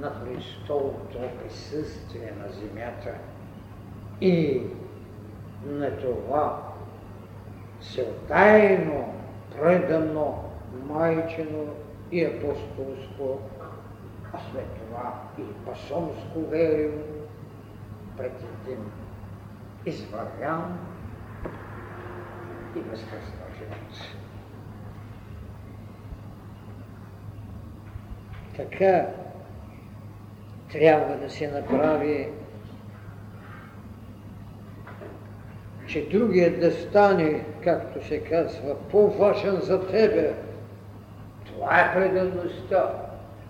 [0.01, 3.15] на Христовото присъствие на земята
[4.21, 4.63] и
[5.67, 6.63] на това
[7.81, 9.15] всеотайно,
[9.61, 10.45] предано,
[10.89, 11.67] майчено
[12.13, 13.39] и апостолско
[14.33, 16.93] а след това и пасонско верил
[18.17, 18.85] пред един
[19.87, 20.79] извървян
[22.77, 24.17] и възкръснал живот.
[28.57, 29.07] Така
[30.73, 32.29] трябва да се направи,
[35.87, 40.52] че другият да стане, както се казва, по-важен за тебе.
[41.63, 42.91] Това е преданността.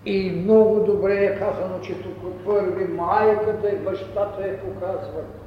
[0.05, 5.39] И много добре е казано, че тук първи майката и бащата е показват.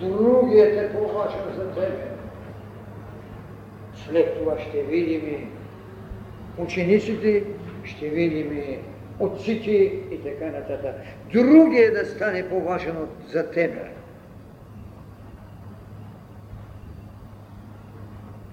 [0.00, 2.10] Другият е по-важен за тебе.
[3.94, 5.50] След това ще видим
[6.58, 7.44] учениците,
[7.84, 8.78] ще видим
[9.20, 10.94] отците и така нататък.
[11.32, 12.96] Другият да стане по-важен
[13.28, 13.90] за тебе.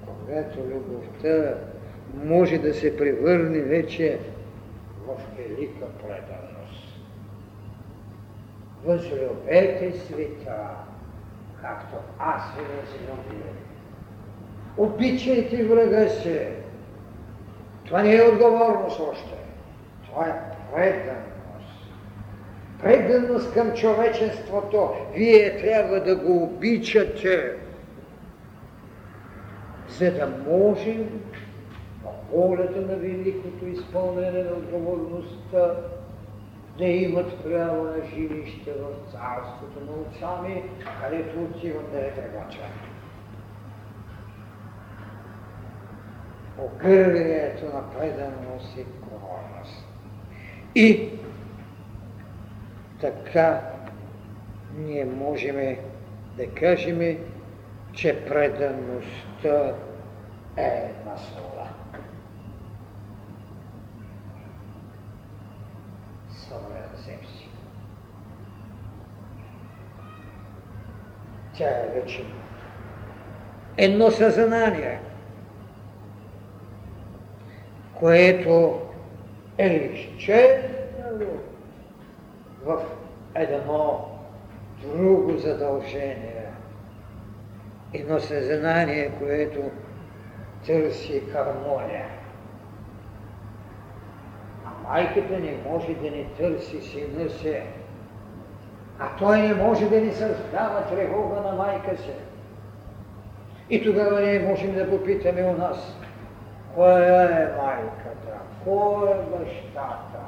[0.05, 1.53] Когато любовта
[2.13, 4.19] може да се превърне вече
[5.07, 7.01] в велика преданост.
[8.85, 10.69] Възлюбете света,
[11.61, 13.51] както аз ви възлюбих.
[14.77, 16.39] Обичайте врага си.
[17.85, 19.33] Това не е отговорност още.
[20.05, 20.41] Това е
[20.75, 21.31] преданост.
[22.83, 24.89] Преданост към човечеството.
[25.15, 27.55] Вие трябва да го обичате,
[29.89, 31.21] за да можем
[32.31, 35.75] волята на великото изпълнение на отговорността,
[36.77, 40.63] да имат право на жилище в царството на отцами,
[41.03, 42.59] където отиват да е тревача.
[46.59, 49.87] Огърлието на преданост и горност.
[50.75, 51.09] И
[53.01, 53.61] така
[54.77, 55.77] ние можем
[56.37, 57.17] да кажем,
[57.93, 59.73] че предаността
[60.57, 61.50] е една свобода.
[71.61, 72.23] Тя е вече
[73.77, 74.99] едно съзнание,
[77.99, 78.81] което
[79.57, 81.37] е изчезнало
[82.65, 82.81] в
[83.35, 84.09] едно
[84.81, 86.45] друго задължение.
[87.93, 89.61] Едно съзнание, което
[90.65, 92.05] търси хармония.
[94.65, 97.61] А майката не може да не търси сина си,
[99.01, 102.11] а той не може да ни създава тревога на майка си.
[103.69, 105.97] И тогава ние можем да попитаме у нас,
[106.75, 110.19] коя е майката, кой е бащата.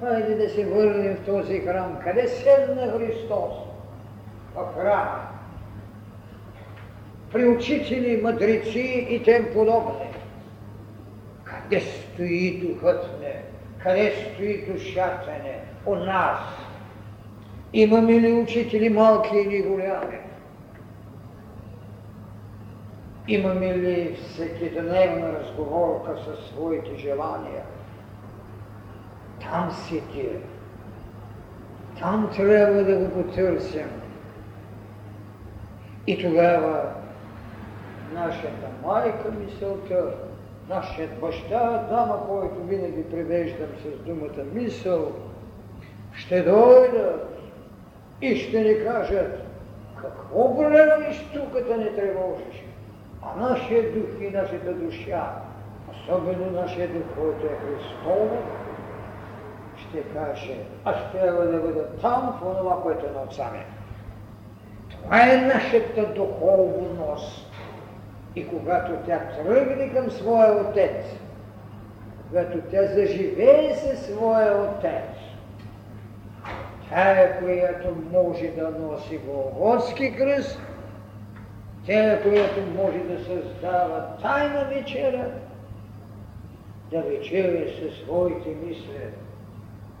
[0.00, 1.98] Хайде да се върнем в този храм.
[2.04, 3.54] Къде седна Христос?
[4.54, 5.28] В храма.
[7.32, 10.12] При учители, мъдреци и тем подобни.
[11.44, 13.42] Къде стои духът не?
[13.82, 15.60] Къде стои душата не?
[15.86, 16.38] У нас.
[17.72, 20.18] Имаме ли учители малки или голями?
[23.28, 27.62] Имаме ли всекидневна разговорка със своите желания?
[29.40, 30.28] Там седи.
[32.00, 33.90] Там трябва да го потърсим.
[36.06, 36.92] И тогава
[38.14, 40.14] нашата майка мисълта,
[40.68, 45.12] нашият баща, дама, който винаги превеждам с думата мисъл,
[46.12, 47.27] ще дойдат
[48.20, 49.42] и ще ни кажат,
[50.00, 52.64] какво гледаш тук да не тревожиш?
[53.22, 55.32] А нашия дух и нашата душа,
[55.92, 58.28] особено нашия дух, който е Христов,
[59.76, 63.64] ще каже, аз трябва да бъда там в това, което е на отца ми.
[64.90, 67.52] Това е нашата духовност.
[68.36, 71.06] И когато тя тръгне към своя отец,
[72.28, 75.17] когато тя заживее със своя отец,
[76.88, 80.60] тая, която може да носи Голготски кръст,
[81.86, 85.30] тя, която може да създава тайна вечера,
[86.90, 89.00] да вечеря със своите мисли,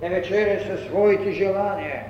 [0.00, 2.04] да вечеря със своите желания,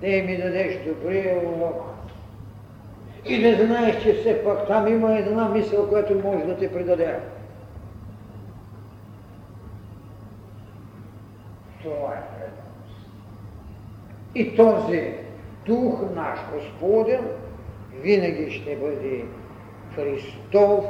[0.00, 1.82] да ми дадеш добрия урок.
[3.26, 7.18] И да знаеш, че все пак там има една мисъл, която може да те предаде.
[11.82, 12.42] Това е
[14.34, 15.14] и този
[15.66, 17.24] Дух наш Господен
[18.00, 19.24] винаги ще бъде
[19.94, 20.84] Христов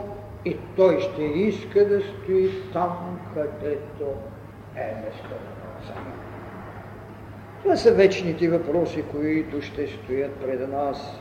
[0.45, 4.05] и Той ще иска да стои там, където
[4.76, 6.12] е место на
[7.62, 11.20] Това са вечните въпроси, които ще стоят пред нас.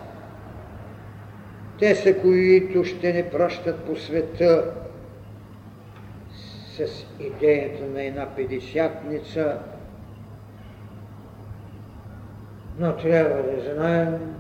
[1.80, 4.74] Те са, които ще не пращат по света
[6.78, 9.59] с идеята на една педесятница,
[12.82, 14.36] но трябва да знаем,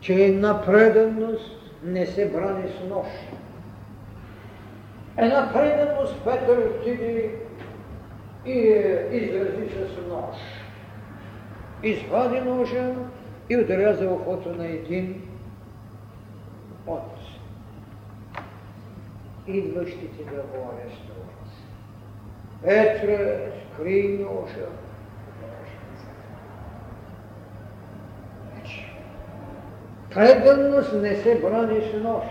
[0.00, 3.06] че една преданост не се брани с нож.
[5.16, 7.30] Една преданост Петър отиде
[8.46, 8.58] и
[9.12, 10.36] изрази с нож.
[11.82, 12.94] Извади ножа
[13.50, 15.22] и отряза ухото на един
[16.86, 17.18] от
[19.46, 21.26] идващите да го арестуват.
[22.62, 24.85] Петре, скри ножа.
[30.16, 32.24] Преданност не се брани с нож.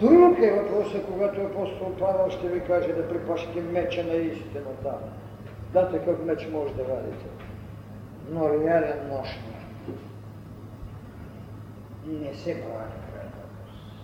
[0.00, 4.94] Друг е въпросът, когато апостол Павел ще ви каже да припашете меча на истината.
[5.72, 7.26] Да, такъв меч може да вадите.
[8.30, 9.64] Но реален нож не.
[12.06, 13.94] Не се брани преданост.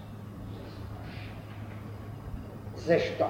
[2.76, 3.26] Защо?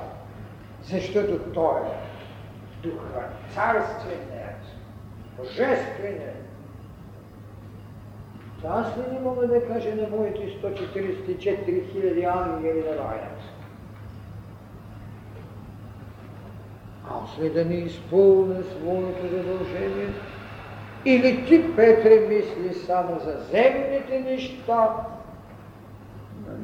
[0.83, 4.63] Защото той е духа царственият,
[5.37, 6.40] божественият,
[8.69, 13.41] аз ли не мога да кажа на моите 144 хиляди ангели да раят?
[17.11, 20.09] Аз ли да не изпълня своето задължение?
[21.05, 24.89] Или ти, Петре, мисли само за земните неща,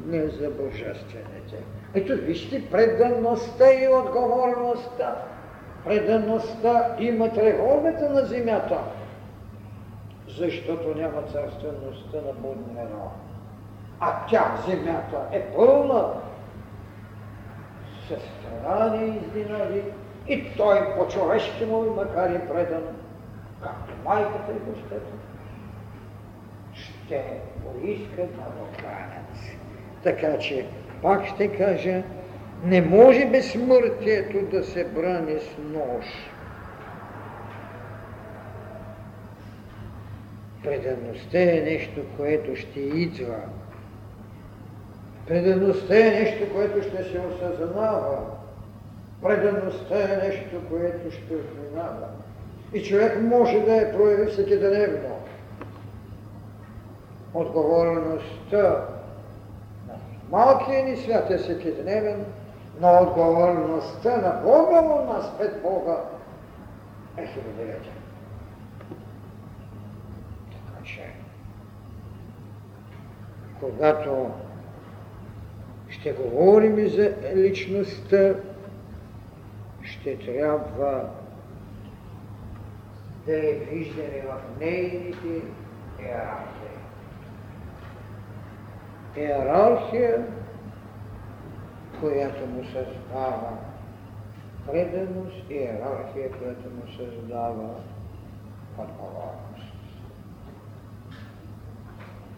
[0.05, 1.63] не за божествените.
[1.93, 5.15] Ето вижте преданността и отговорността.
[5.85, 8.77] Преданността има тревогата на земята
[10.37, 13.11] защото няма царствеността на Буднено.
[13.99, 16.13] А тя, земята, е пълна
[18.07, 19.81] с страдания и изненади,
[20.27, 22.83] и той по-човешки му, макар и предан,
[23.63, 25.11] както майката и бащата,
[26.73, 27.23] ще
[27.63, 29.57] поискат да го хранят.
[30.03, 30.65] Така че,
[31.01, 32.03] пак ще кажа,
[32.63, 36.05] не може безсмъртието да се брани с нож.
[40.67, 43.37] Предаността е нещо, което ще идва.
[45.27, 48.17] Предаността е нещо, което ще се осъзнава.
[49.23, 52.07] Предаността е нещо, което ще отминава.
[52.73, 55.19] И човек може да я прояви всеки дневно.
[57.33, 58.85] Отговорността
[59.87, 59.93] на
[60.31, 62.25] малкия ни свят е всеки дневен,
[62.81, 65.97] но отговорността на Бога у нас пред Бога
[67.17, 67.96] е хилядолетен.
[73.59, 74.31] Когато
[75.89, 78.33] ще говорим за личността,
[79.83, 81.09] ще трябва
[83.25, 85.41] да я виждаме в нейните
[85.99, 86.77] иерархии.
[89.17, 90.25] Иерархия,
[91.99, 93.57] която му създава
[94.71, 97.69] преданост, иерархия, която му създава
[98.77, 99.46] отговорност.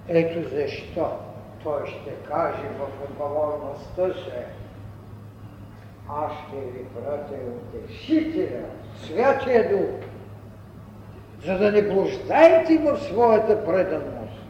[0.10, 1.12] Ето защо
[1.64, 4.46] той ще каже в отговорността се,
[6.10, 10.08] аз ще ви пратя утешителя, Святия Дух,
[11.46, 14.46] за да не блуждайте в своята преданост,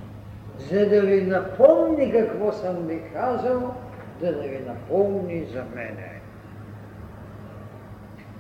[0.57, 3.75] за да ви напомни какво съм ви казал,
[4.21, 6.21] да да ви напомни за мене.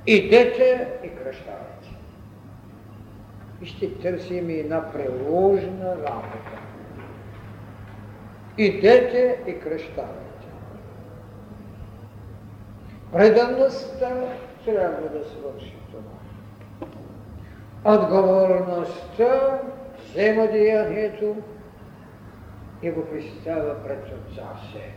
[0.07, 1.89] Идете и кръщавайте.
[3.61, 6.68] И ще търсим една преложна работа.
[8.59, 10.47] Идете и кръщавайте.
[13.13, 14.09] Преданността
[14.65, 16.19] трябва да свърши това.
[17.95, 19.59] Отговорността
[20.05, 21.35] взема деянието
[22.81, 24.91] и го представя пред отца се.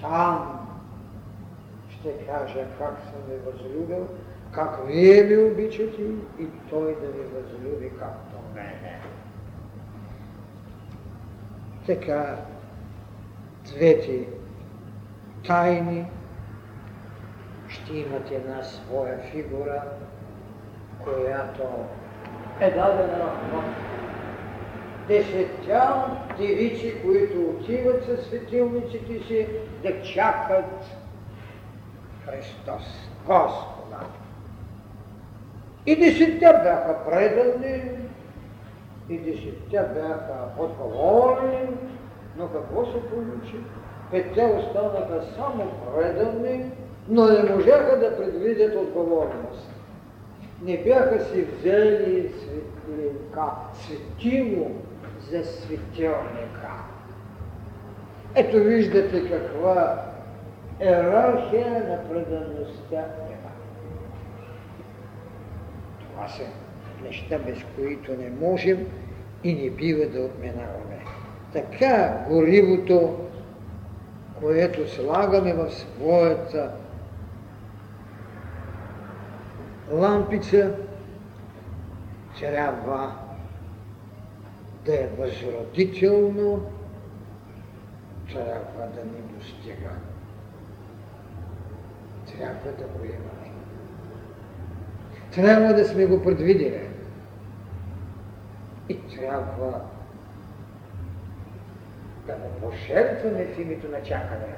[0.00, 0.68] Там
[1.90, 4.06] ще кажа как съм ви възлюбил,
[4.52, 6.02] как вие ми обичате
[6.40, 9.00] и той да ви възлюби както мене.
[11.90, 12.36] Така
[13.64, 14.28] двете
[15.46, 16.06] тайни
[17.68, 19.82] ще имат една своя фигура,
[21.04, 21.62] която
[22.60, 23.62] е дадена в
[25.08, 26.06] десетя
[26.38, 29.46] девици, които отиват със светилниците си
[29.82, 30.84] да чакат
[32.24, 34.00] Христос, Господа.
[35.86, 37.82] И десетя бяха предани,
[39.10, 41.68] и десетте бяха отговорни,
[42.36, 43.56] но какво се получи?
[44.10, 46.72] Петте останаха само предани,
[47.08, 49.74] но не можаха да предвидят отговорност.
[50.62, 54.70] Не бяха си взели светлинка, светило
[55.30, 56.70] за светилника.
[58.34, 60.04] Ето виждате каква
[60.80, 63.50] Ерархия на преданността няма.
[66.00, 66.42] Това са
[67.04, 68.86] неща, без които не можем
[69.44, 71.04] и не бива да отминаваме.
[71.52, 73.18] Така горивото,
[74.40, 76.70] което слагаме в своята
[79.92, 80.74] лампица,
[82.40, 83.14] трябва
[84.84, 86.62] да е възродително,
[88.32, 89.90] трябва да ни достига.
[92.26, 93.50] Трябва да го имаме.
[95.34, 96.89] Трябва да сме го предвидели.
[98.90, 99.80] И трябва
[102.26, 104.54] да го пожертваме в името на чакане.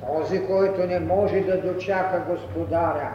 [0.00, 3.14] Този, който не може да дочака Господаря,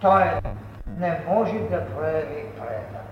[0.00, 0.24] той
[0.98, 3.04] не може да прояви преданост.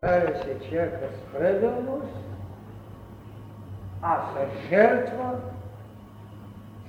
[0.00, 2.35] Прави се чака с преданост,
[4.02, 5.34] а с жертва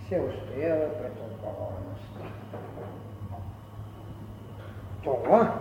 [0.09, 2.19] се устоява пред отговорността.
[5.03, 5.53] Това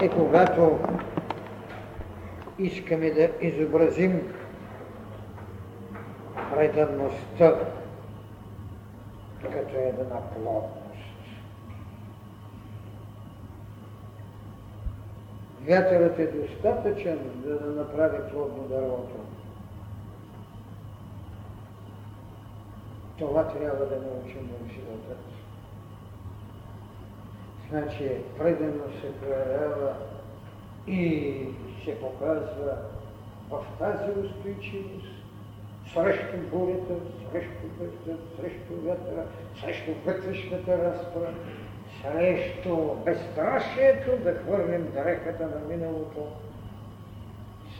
[0.00, 0.78] е когато
[2.58, 4.34] искаме да изобразим
[6.54, 7.54] преданността
[9.42, 10.83] като една плотност.
[15.66, 19.14] Вятърът е достатъчен, за да направи плодно дървото.
[23.18, 25.16] Това трябва да научим в живота.
[27.70, 29.94] Значи, преданост се проявява
[30.86, 31.34] и
[31.84, 32.76] се показва
[33.50, 35.24] в тази устойчивост
[35.92, 36.94] срещу бурята,
[37.32, 39.24] срещу дъжда, срещу вятъра,
[39.60, 41.34] срещу вътрешната разпора,
[42.04, 46.26] срещу безстрашието да хвърлим дрехата на миналото,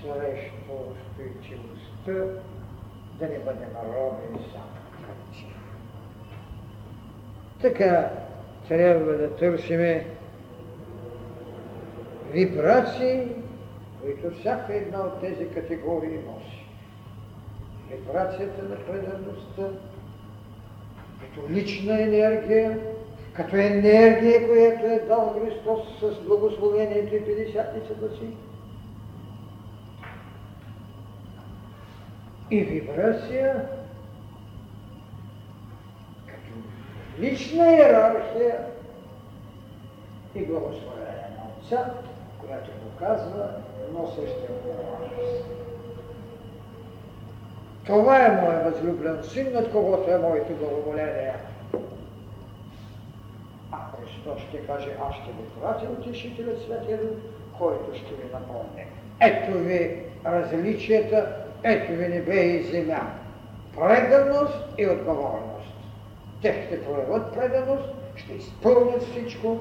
[0.00, 2.40] срещу устойчивостта
[3.18, 5.54] да не бъдем роби само традиция.
[7.60, 8.10] Така
[8.68, 10.06] трябва да търсиме
[12.32, 13.28] вибрации,
[14.02, 16.66] които всяка една от тези категории носи.
[17.90, 19.68] Вибрацията на предаността,
[21.20, 22.80] като лична енергия,
[23.36, 28.26] като енергия, която е дал Христос с благословението и пятдесятницата си.
[32.50, 33.68] И вибрация,
[36.26, 36.52] като
[37.20, 38.58] лична иерархия
[40.34, 41.94] и благословение на Отца,
[42.40, 43.48] която показва
[43.92, 45.44] носеща отговорност.
[47.86, 51.34] Това е моят възлюблен син, над когото е моето благоволение.
[54.04, 57.16] Христос ще каже, аз ще ви пратя утешителят Светия Дух,
[57.58, 58.86] който ще ви напомне.
[59.20, 63.12] Ето ви различията, ето ви небе и земя.
[63.76, 65.74] Преданост и отговорност.
[66.42, 69.58] Те ще проявят преданост, ще изпълнят всичко.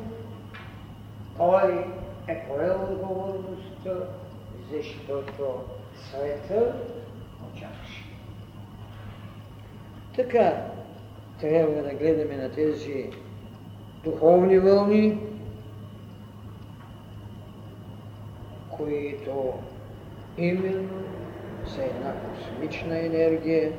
[1.37, 1.85] Той
[2.27, 4.07] е поел отговорността,
[4.71, 5.61] защото
[5.95, 6.73] света
[7.53, 8.03] очакваше.
[10.15, 10.53] Така
[11.39, 13.09] трябва да гледаме на тези
[14.03, 15.17] духовни вълни,
[18.69, 19.53] които
[20.37, 21.03] именно
[21.67, 23.71] са една космична енергия,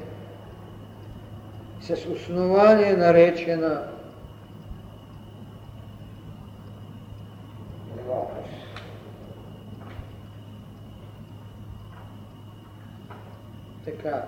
[1.81, 3.89] с основание наречена
[8.09, 8.51] Логос.
[13.85, 14.25] Така,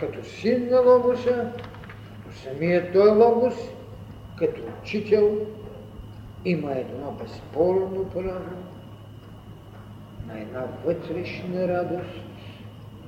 [0.00, 1.52] като син на Логоса,
[2.34, 3.54] самият той Логос,
[4.38, 5.38] като учител,
[6.44, 8.56] има едно безспорно право
[10.26, 12.20] на една вътрешна радост,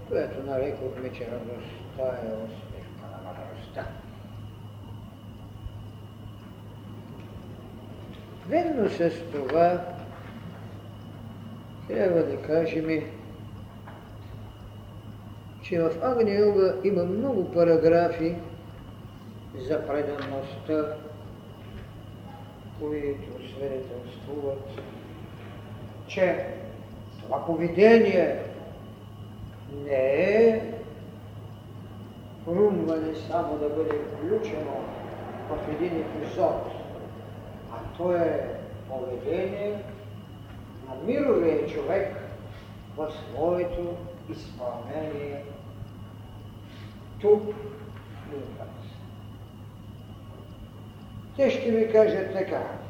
[0.08, 3.86] която нарекохме, че радостта е усмивка на мъдростта.
[8.48, 9.80] Ведно с това
[11.88, 13.02] трябва да кажем,
[15.62, 18.36] че в Агния има много параграфи
[19.58, 20.96] за преданността,
[22.80, 24.68] които свидетелствуват,
[26.06, 26.46] че
[27.22, 28.38] това поведение
[29.84, 30.74] не е
[32.44, 34.76] хрумване само да бъде включено
[35.48, 36.72] в един епизод,
[37.72, 39.82] а то е поведение
[40.88, 42.16] на мировия човек
[42.96, 43.96] в своето
[44.30, 45.44] изпълнение.
[47.20, 47.42] Тук
[51.36, 52.84] Те ще ми кажат така.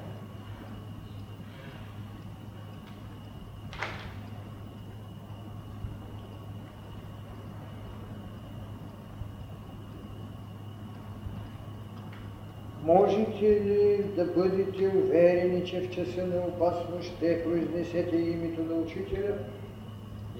[12.84, 19.34] Можете ли да бъдете уверени, че в часа на опасност ще произнесете името на учителя,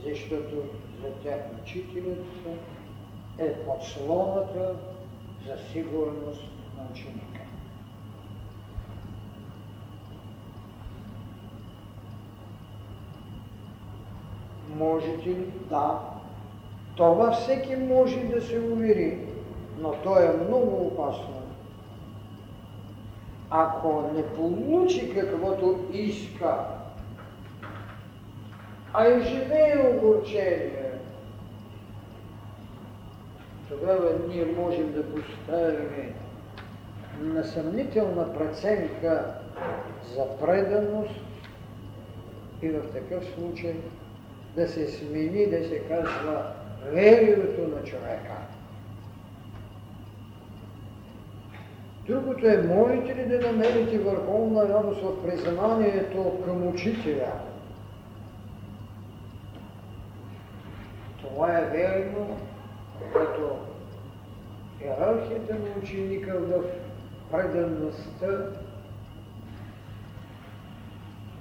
[0.07, 0.57] защото
[1.03, 2.25] за тях учителят
[3.39, 4.77] е подслоната
[5.47, 6.43] за сигурност
[6.77, 7.34] на ученика.
[14.75, 15.53] Можете ли?
[15.71, 16.01] Да.
[16.97, 19.19] Това всеки може да се увери,
[19.79, 21.43] но то е много опасно.
[23.51, 26.57] Ако не получи каквото иска,
[28.93, 30.93] а и живее огорчение,
[33.69, 36.15] тогава ние можем да поставим
[37.21, 39.35] на съмнителна преценка
[40.15, 41.21] за преданост
[42.63, 43.75] и в такъв случай
[44.57, 46.53] да се смени, да се казва
[46.93, 48.35] верието на човека.
[52.07, 57.33] Другото е, можете ли да намерите върховна радост в признанието към учителя?
[61.21, 62.37] Това е верно,
[62.99, 63.59] когато
[64.83, 66.63] иерархията на ученика в
[67.31, 68.51] преданността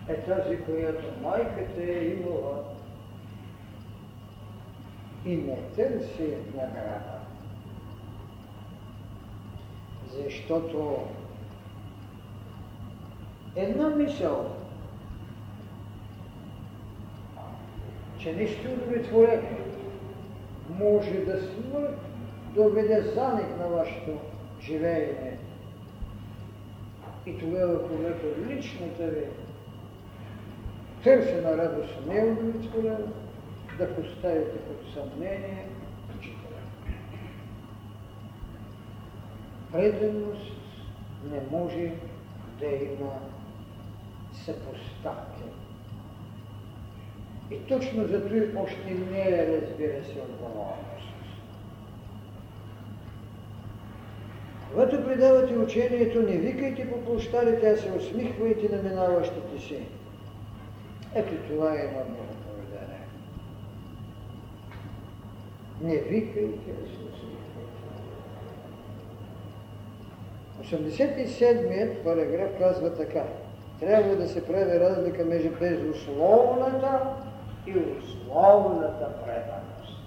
[0.09, 2.63] е тази, която майката е имала
[5.25, 7.19] и не търси награда.
[10.11, 10.97] Защото
[13.55, 14.55] една мисъл,
[18.17, 19.57] че не ще удовлетворение,
[20.69, 21.99] може да смърт
[22.55, 24.11] доведе заник на вашето
[24.61, 25.37] живеене.
[27.25, 29.25] И тогава, когато личната ви
[31.03, 33.07] търсена радост не е удовлетворена,
[33.77, 35.65] да поставите под съмнение
[36.17, 36.61] учителя.
[39.71, 40.51] Преданост
[41.31, 41.91] не може
[42.59, 43.19] да има
[44.33, 45.43] съпоставки.
[47.51, 50.93] И точно за това още не е, разбира се, отговорност.
[54.71, 59.77] Когато предавате учението, не викайте по площадите, а се усмихвайте на минаващите си.
[61.15, 62.99] Ето това е едно много поведение.
[65.83, 67.73] Не викайте, а се усмихвайте.
[70.63, 73.23] 87-ият параграф казва така.
[73.79, 77.01] Трябва да се прави разлика между безусловната
[77.67, 80.03] и условната преданост.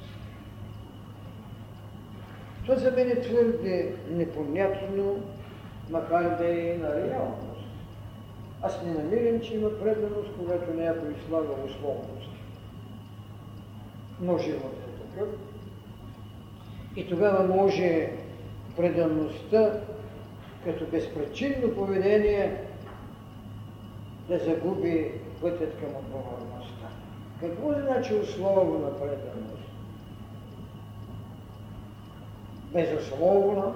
[2.62, 5.22] Това за мен е твърде непонятно,
[5.91, 7.66] макар да е на реалност.
[8.62, 12.31] Аз не намирам, че има преданост, когато някой слага условност.
[14.20, 15.29] Но живот е такъв.
[16.97, 18.13] И тогава може
[18.77, 19.81] предаността
[20.65, 22.57] като безпричинно поведение
[24.29, 26.87] да загуби пътят към отговорността.
[27.41, 29.67] Какво значи условна преданост?
[32.73, 33.75] Безусловно,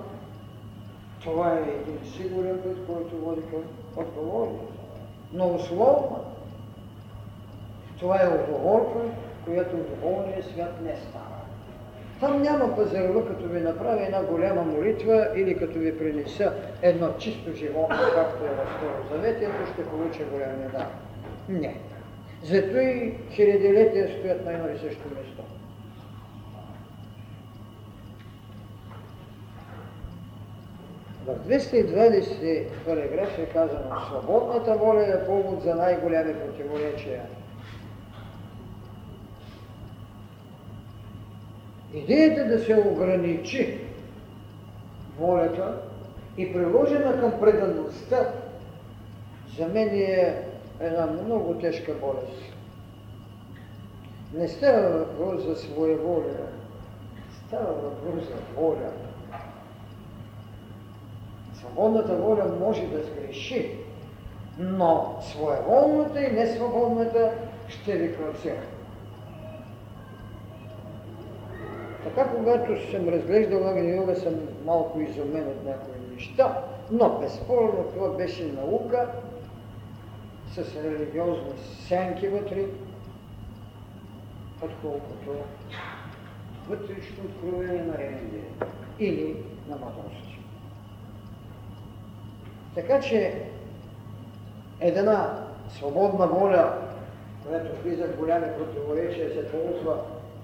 [1.23, 3.63] това е един сигурен път, който води към
[3.97, 4.73] отговорност.
[5.33, 6.25] Но условно,
[7.99, 8.99] това е отговорка,
[9.45, 11.30] която в духовния свят не става.
[12.21, 16.53] Там няма пазарло, като ви направи една голяма молитва или като ви принеса
[16.83, 20.87] едно чисто животно, както е в Старозаветието, ще получа голям дар.
[21.49, 21.77] Не.
[22.43, 25.43] Зато и хилядилетия стоят на едно и също место.
[31.27, 37.23] В 220 параграф е казано, свободната воля е повод за най-голями противоречия.
[41.95, 43.81] Идеята да се ограничи
[45.19, 45.83] волята
[46.37, 48.33] и приложена към предаността,
[49.59, 50.43] за мен е
[50.81, 52.53] една много тежка болест.
[54.35, 56.47] Не става въпрос за своеволия,
[57.47, 58.91] става въпрос за воля.
[61.55, 63.79] Свободната воля може да сгреши,
[64.59, 67.33] но своеволната и несвободната
[67.69, 68.63] ще ви класира.
[72.15, 74.35] Така, когато съм разглеждал Агни Йога, съм
[74.65, 79.09] малко изумен от някои неща, но безспорно това беше наука
[80.53, 81.53] с религиозни
[81.89, 82.65] сенки вътре,
[84.63, 85.31] отколкото
[86.69, 88.45] вътрешно откровение на религия.
[88.99, 89.37] или
[89.69, 90.27] на мъдрост.
[92.75, 93.43] Така че
[94.81, 96.79] една свободна воля,
[97.47, 99.99] която влиза в голями противоречия, се ползва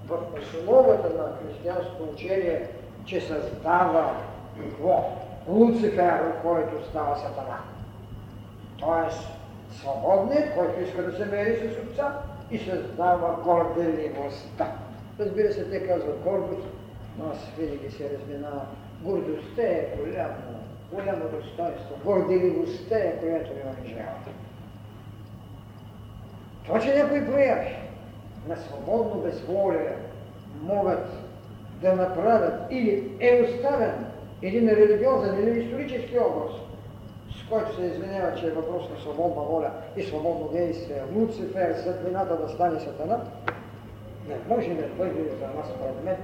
[0.07, 2.67] в основата на християнското учение,
[3.05, 4.15] че създава
[4.59, 5.11] какво?
[5.47, 7.57] Луцифер, който става сатана.
[8.79, 9.27] Тоест,
[9.71, 14.71] свободният, който иска да се мери с отца и създава горделивостта.
[15.19, 16.67] Разбира се, те казват гордост,
[17.17, 18.67] но аз винаги се разминавам.
[19.01, 20.35] Гордостта е голямо,
[20.91, 21.95] голямо достоинство.
[22.05, 24.17] Горделивостта е, която ви унижава.
[26.65, 27.86] Това, че някои прояви
[28.47, 29.95] на свободно безволие
[30.61, 31.07] могат
[31.81, 34.05] да направят или е оставен
[34.41, 36.51] един религиозен или исторически образ,
[37.31, 42.37] с който се извинява, че е въпрос на свободна воля и свободно действие, Луцифер, светлината
[42.37, 43.19] да стане сатана,
[44.27, 46.19] не може да бъде за нас предмет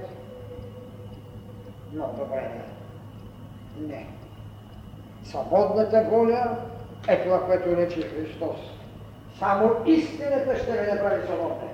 [1.94, 2.50] но добре.
[3.80, 4.06] Не.
[5.24, 6.56] Свободната воля
[7.08, 8.56] е това, което рече Христос.
[9.38, 11.68] Само истината ще ме направи свободна.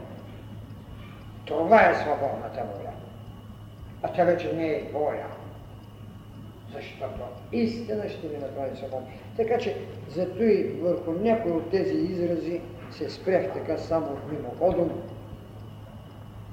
[1.51, 2.93] Това е свободната воля.
[4.03, 5.27] А тя вече не е воля.
[6.75, 7.21] Защото
[7.53, 9.09] истина ще ми направи свободна.
[9.37, 9.77] Така че,
[10.09, 14.91] зато и върху някои от тези изрази се спрях така само мимоходом,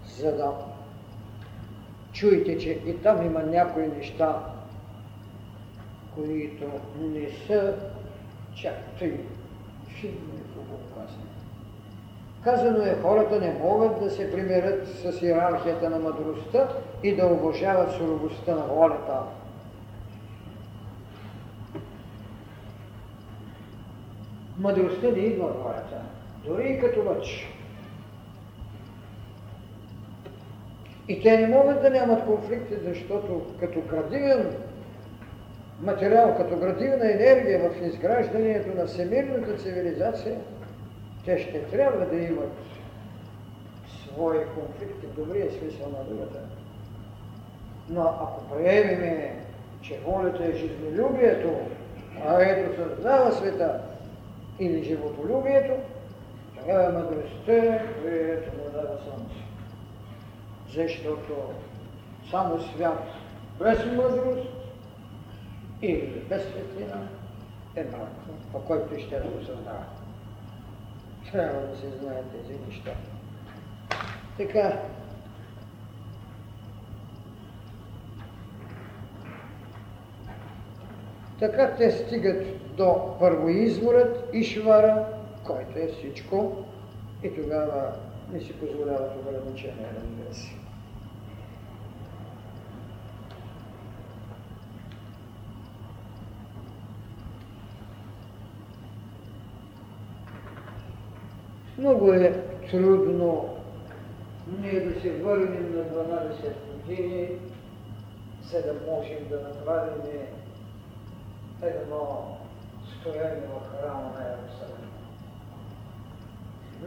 [0.08, 0.54] за да
[2.14, 4.43] чуете, че и там има някои неща,
[6.16, 6.66] които
[7.00, 7.76] не са
[8.56, 9.20] чак тъй
[9.88, 11.37] фигни в казано.
[12.44, 16.68] Казано е, хората не могат да се примерят с иерархията на мъдростта
[17.04, 19.20] и да уважават суровостта на волята.
[24.58, 26.02] Мъдростта не идва от волята,
[26.46, 27.48] дори и като лъч.
[31.08, 34.56] И те не могат да нямат конфликти, защото като градивен
[35.82, 40.38] материал, като градивна енергия в изграждането на всемирната цивилизация,
[41.28, 42.54] те ще трябва да имат
[44.04, 46.40] свои конфликти добрия смисъл на другата.
[47.90, 49.46] Но ако приемеме,
[49.82, 51.50] че волята е жизнелюбието,
[52.26, 53.82] а ето създава света
[54.60, 55.74] или животолюбието,
[56.60, 59.48] тогава мъдростта, която му дава слънце
[60.78, 61.34] защото
[62.32, 63.04] само свят
[63.60, 64.50] без мъдрост
[65.82, 67.08] или без светлина
[67.76, 68.12] е мрак,
[68.52, 69.97] по който ще да го създава.
[71.32, 72.92] Трябва да се знаят тези неща.
[74.38, 74.82] Така,
[81.40, 85.06] Така те стигат до първоизворът Ишвара,
[85.44, 86.66] който е всичко,
[87.24, 87.94] и тогава
[88.34, 90.66] не си позволяват ограничения, разбира се.
[101.78, 103.58] Много е трудно
[104.62, 106.34] ние да се върнем на 12
[106.74, 107.30] години,
[108.52, 110.04] за да можем да направим
[111.62, 112.38] едно
[113.00, 114.88] стояние в храма на Иерусалим.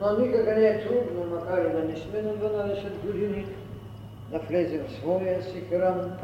[0.01, 3.47] Но никога не е трудно, макар и да не сме на 12 години,
[4.31, 6.17] да влезем в своя си храм,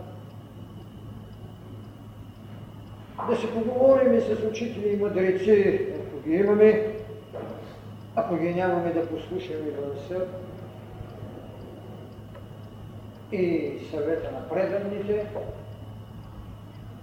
[3.30, 6.95] да се поговорим с учители и мъдреци, ако ги имаме,
[8.16, 10.26] ако ги нямаме да послушаме гласа
[13.32, 15.26] и съвета на преданните,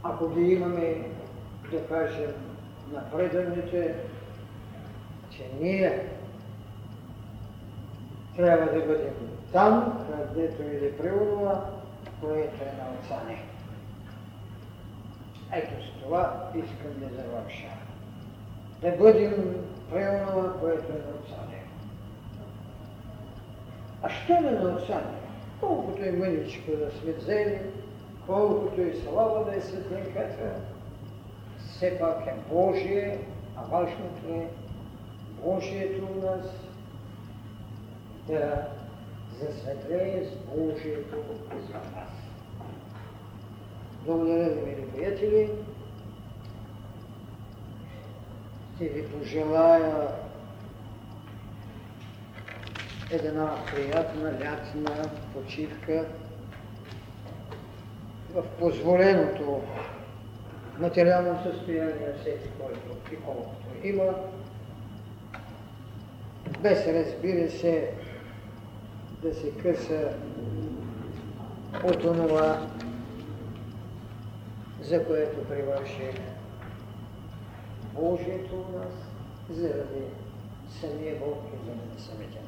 [0.03, 0.95] ако ги имаме
[1.71, 2.33] да кажем
[2.91, 3.95] на преданните,
[5.31, 6.07] че ние
[8.35, 9.13] трябва да бъдем
[9.51, 11.65] там, където иде преонова,
[12.21, 13.43] което е на отца не.
[15.51, 17.67] Ето с това искам да завърша.
[18.81, 19.55] Да бъдем
[19.93, 21.63] преонова, което е на отца не.
[24.01, 25.23] А що е на отца не?
[25.59, 27.59] Колкото и мъничко да сме взели,
[28.27, 30.55] колкото и слава да е светлинката,
[31.57, 33.19] все пак е Божие,
[33.57, 34.47] а важното е
[35.43, 36.45] Божието у нас,
[38.27, 38.67] да
[39.39, 41.15] засветлее с Божието
[41.51, 42.09] за нас.
[44.05, 45.49] Благодаря ви, мили приятели.
[48.83, 50.07] Ще ви пожелая
[53.11, 56.05] една приятна лятна почивка
[58.33, 59.61] в позволеното
[60.79, 64.13] материално състояние всеки, който и колкото има,
[66.59, 67.91] без разбира се
[69.21, 70.13] да се къса
[71.83, 72.67] от онова,
[74.81, 76.32] за което привърши
[77.93, 78.93] Божието у нас,
[79.49, 80.03] заради
[80.81, 82.42] самия Бог и заради самите.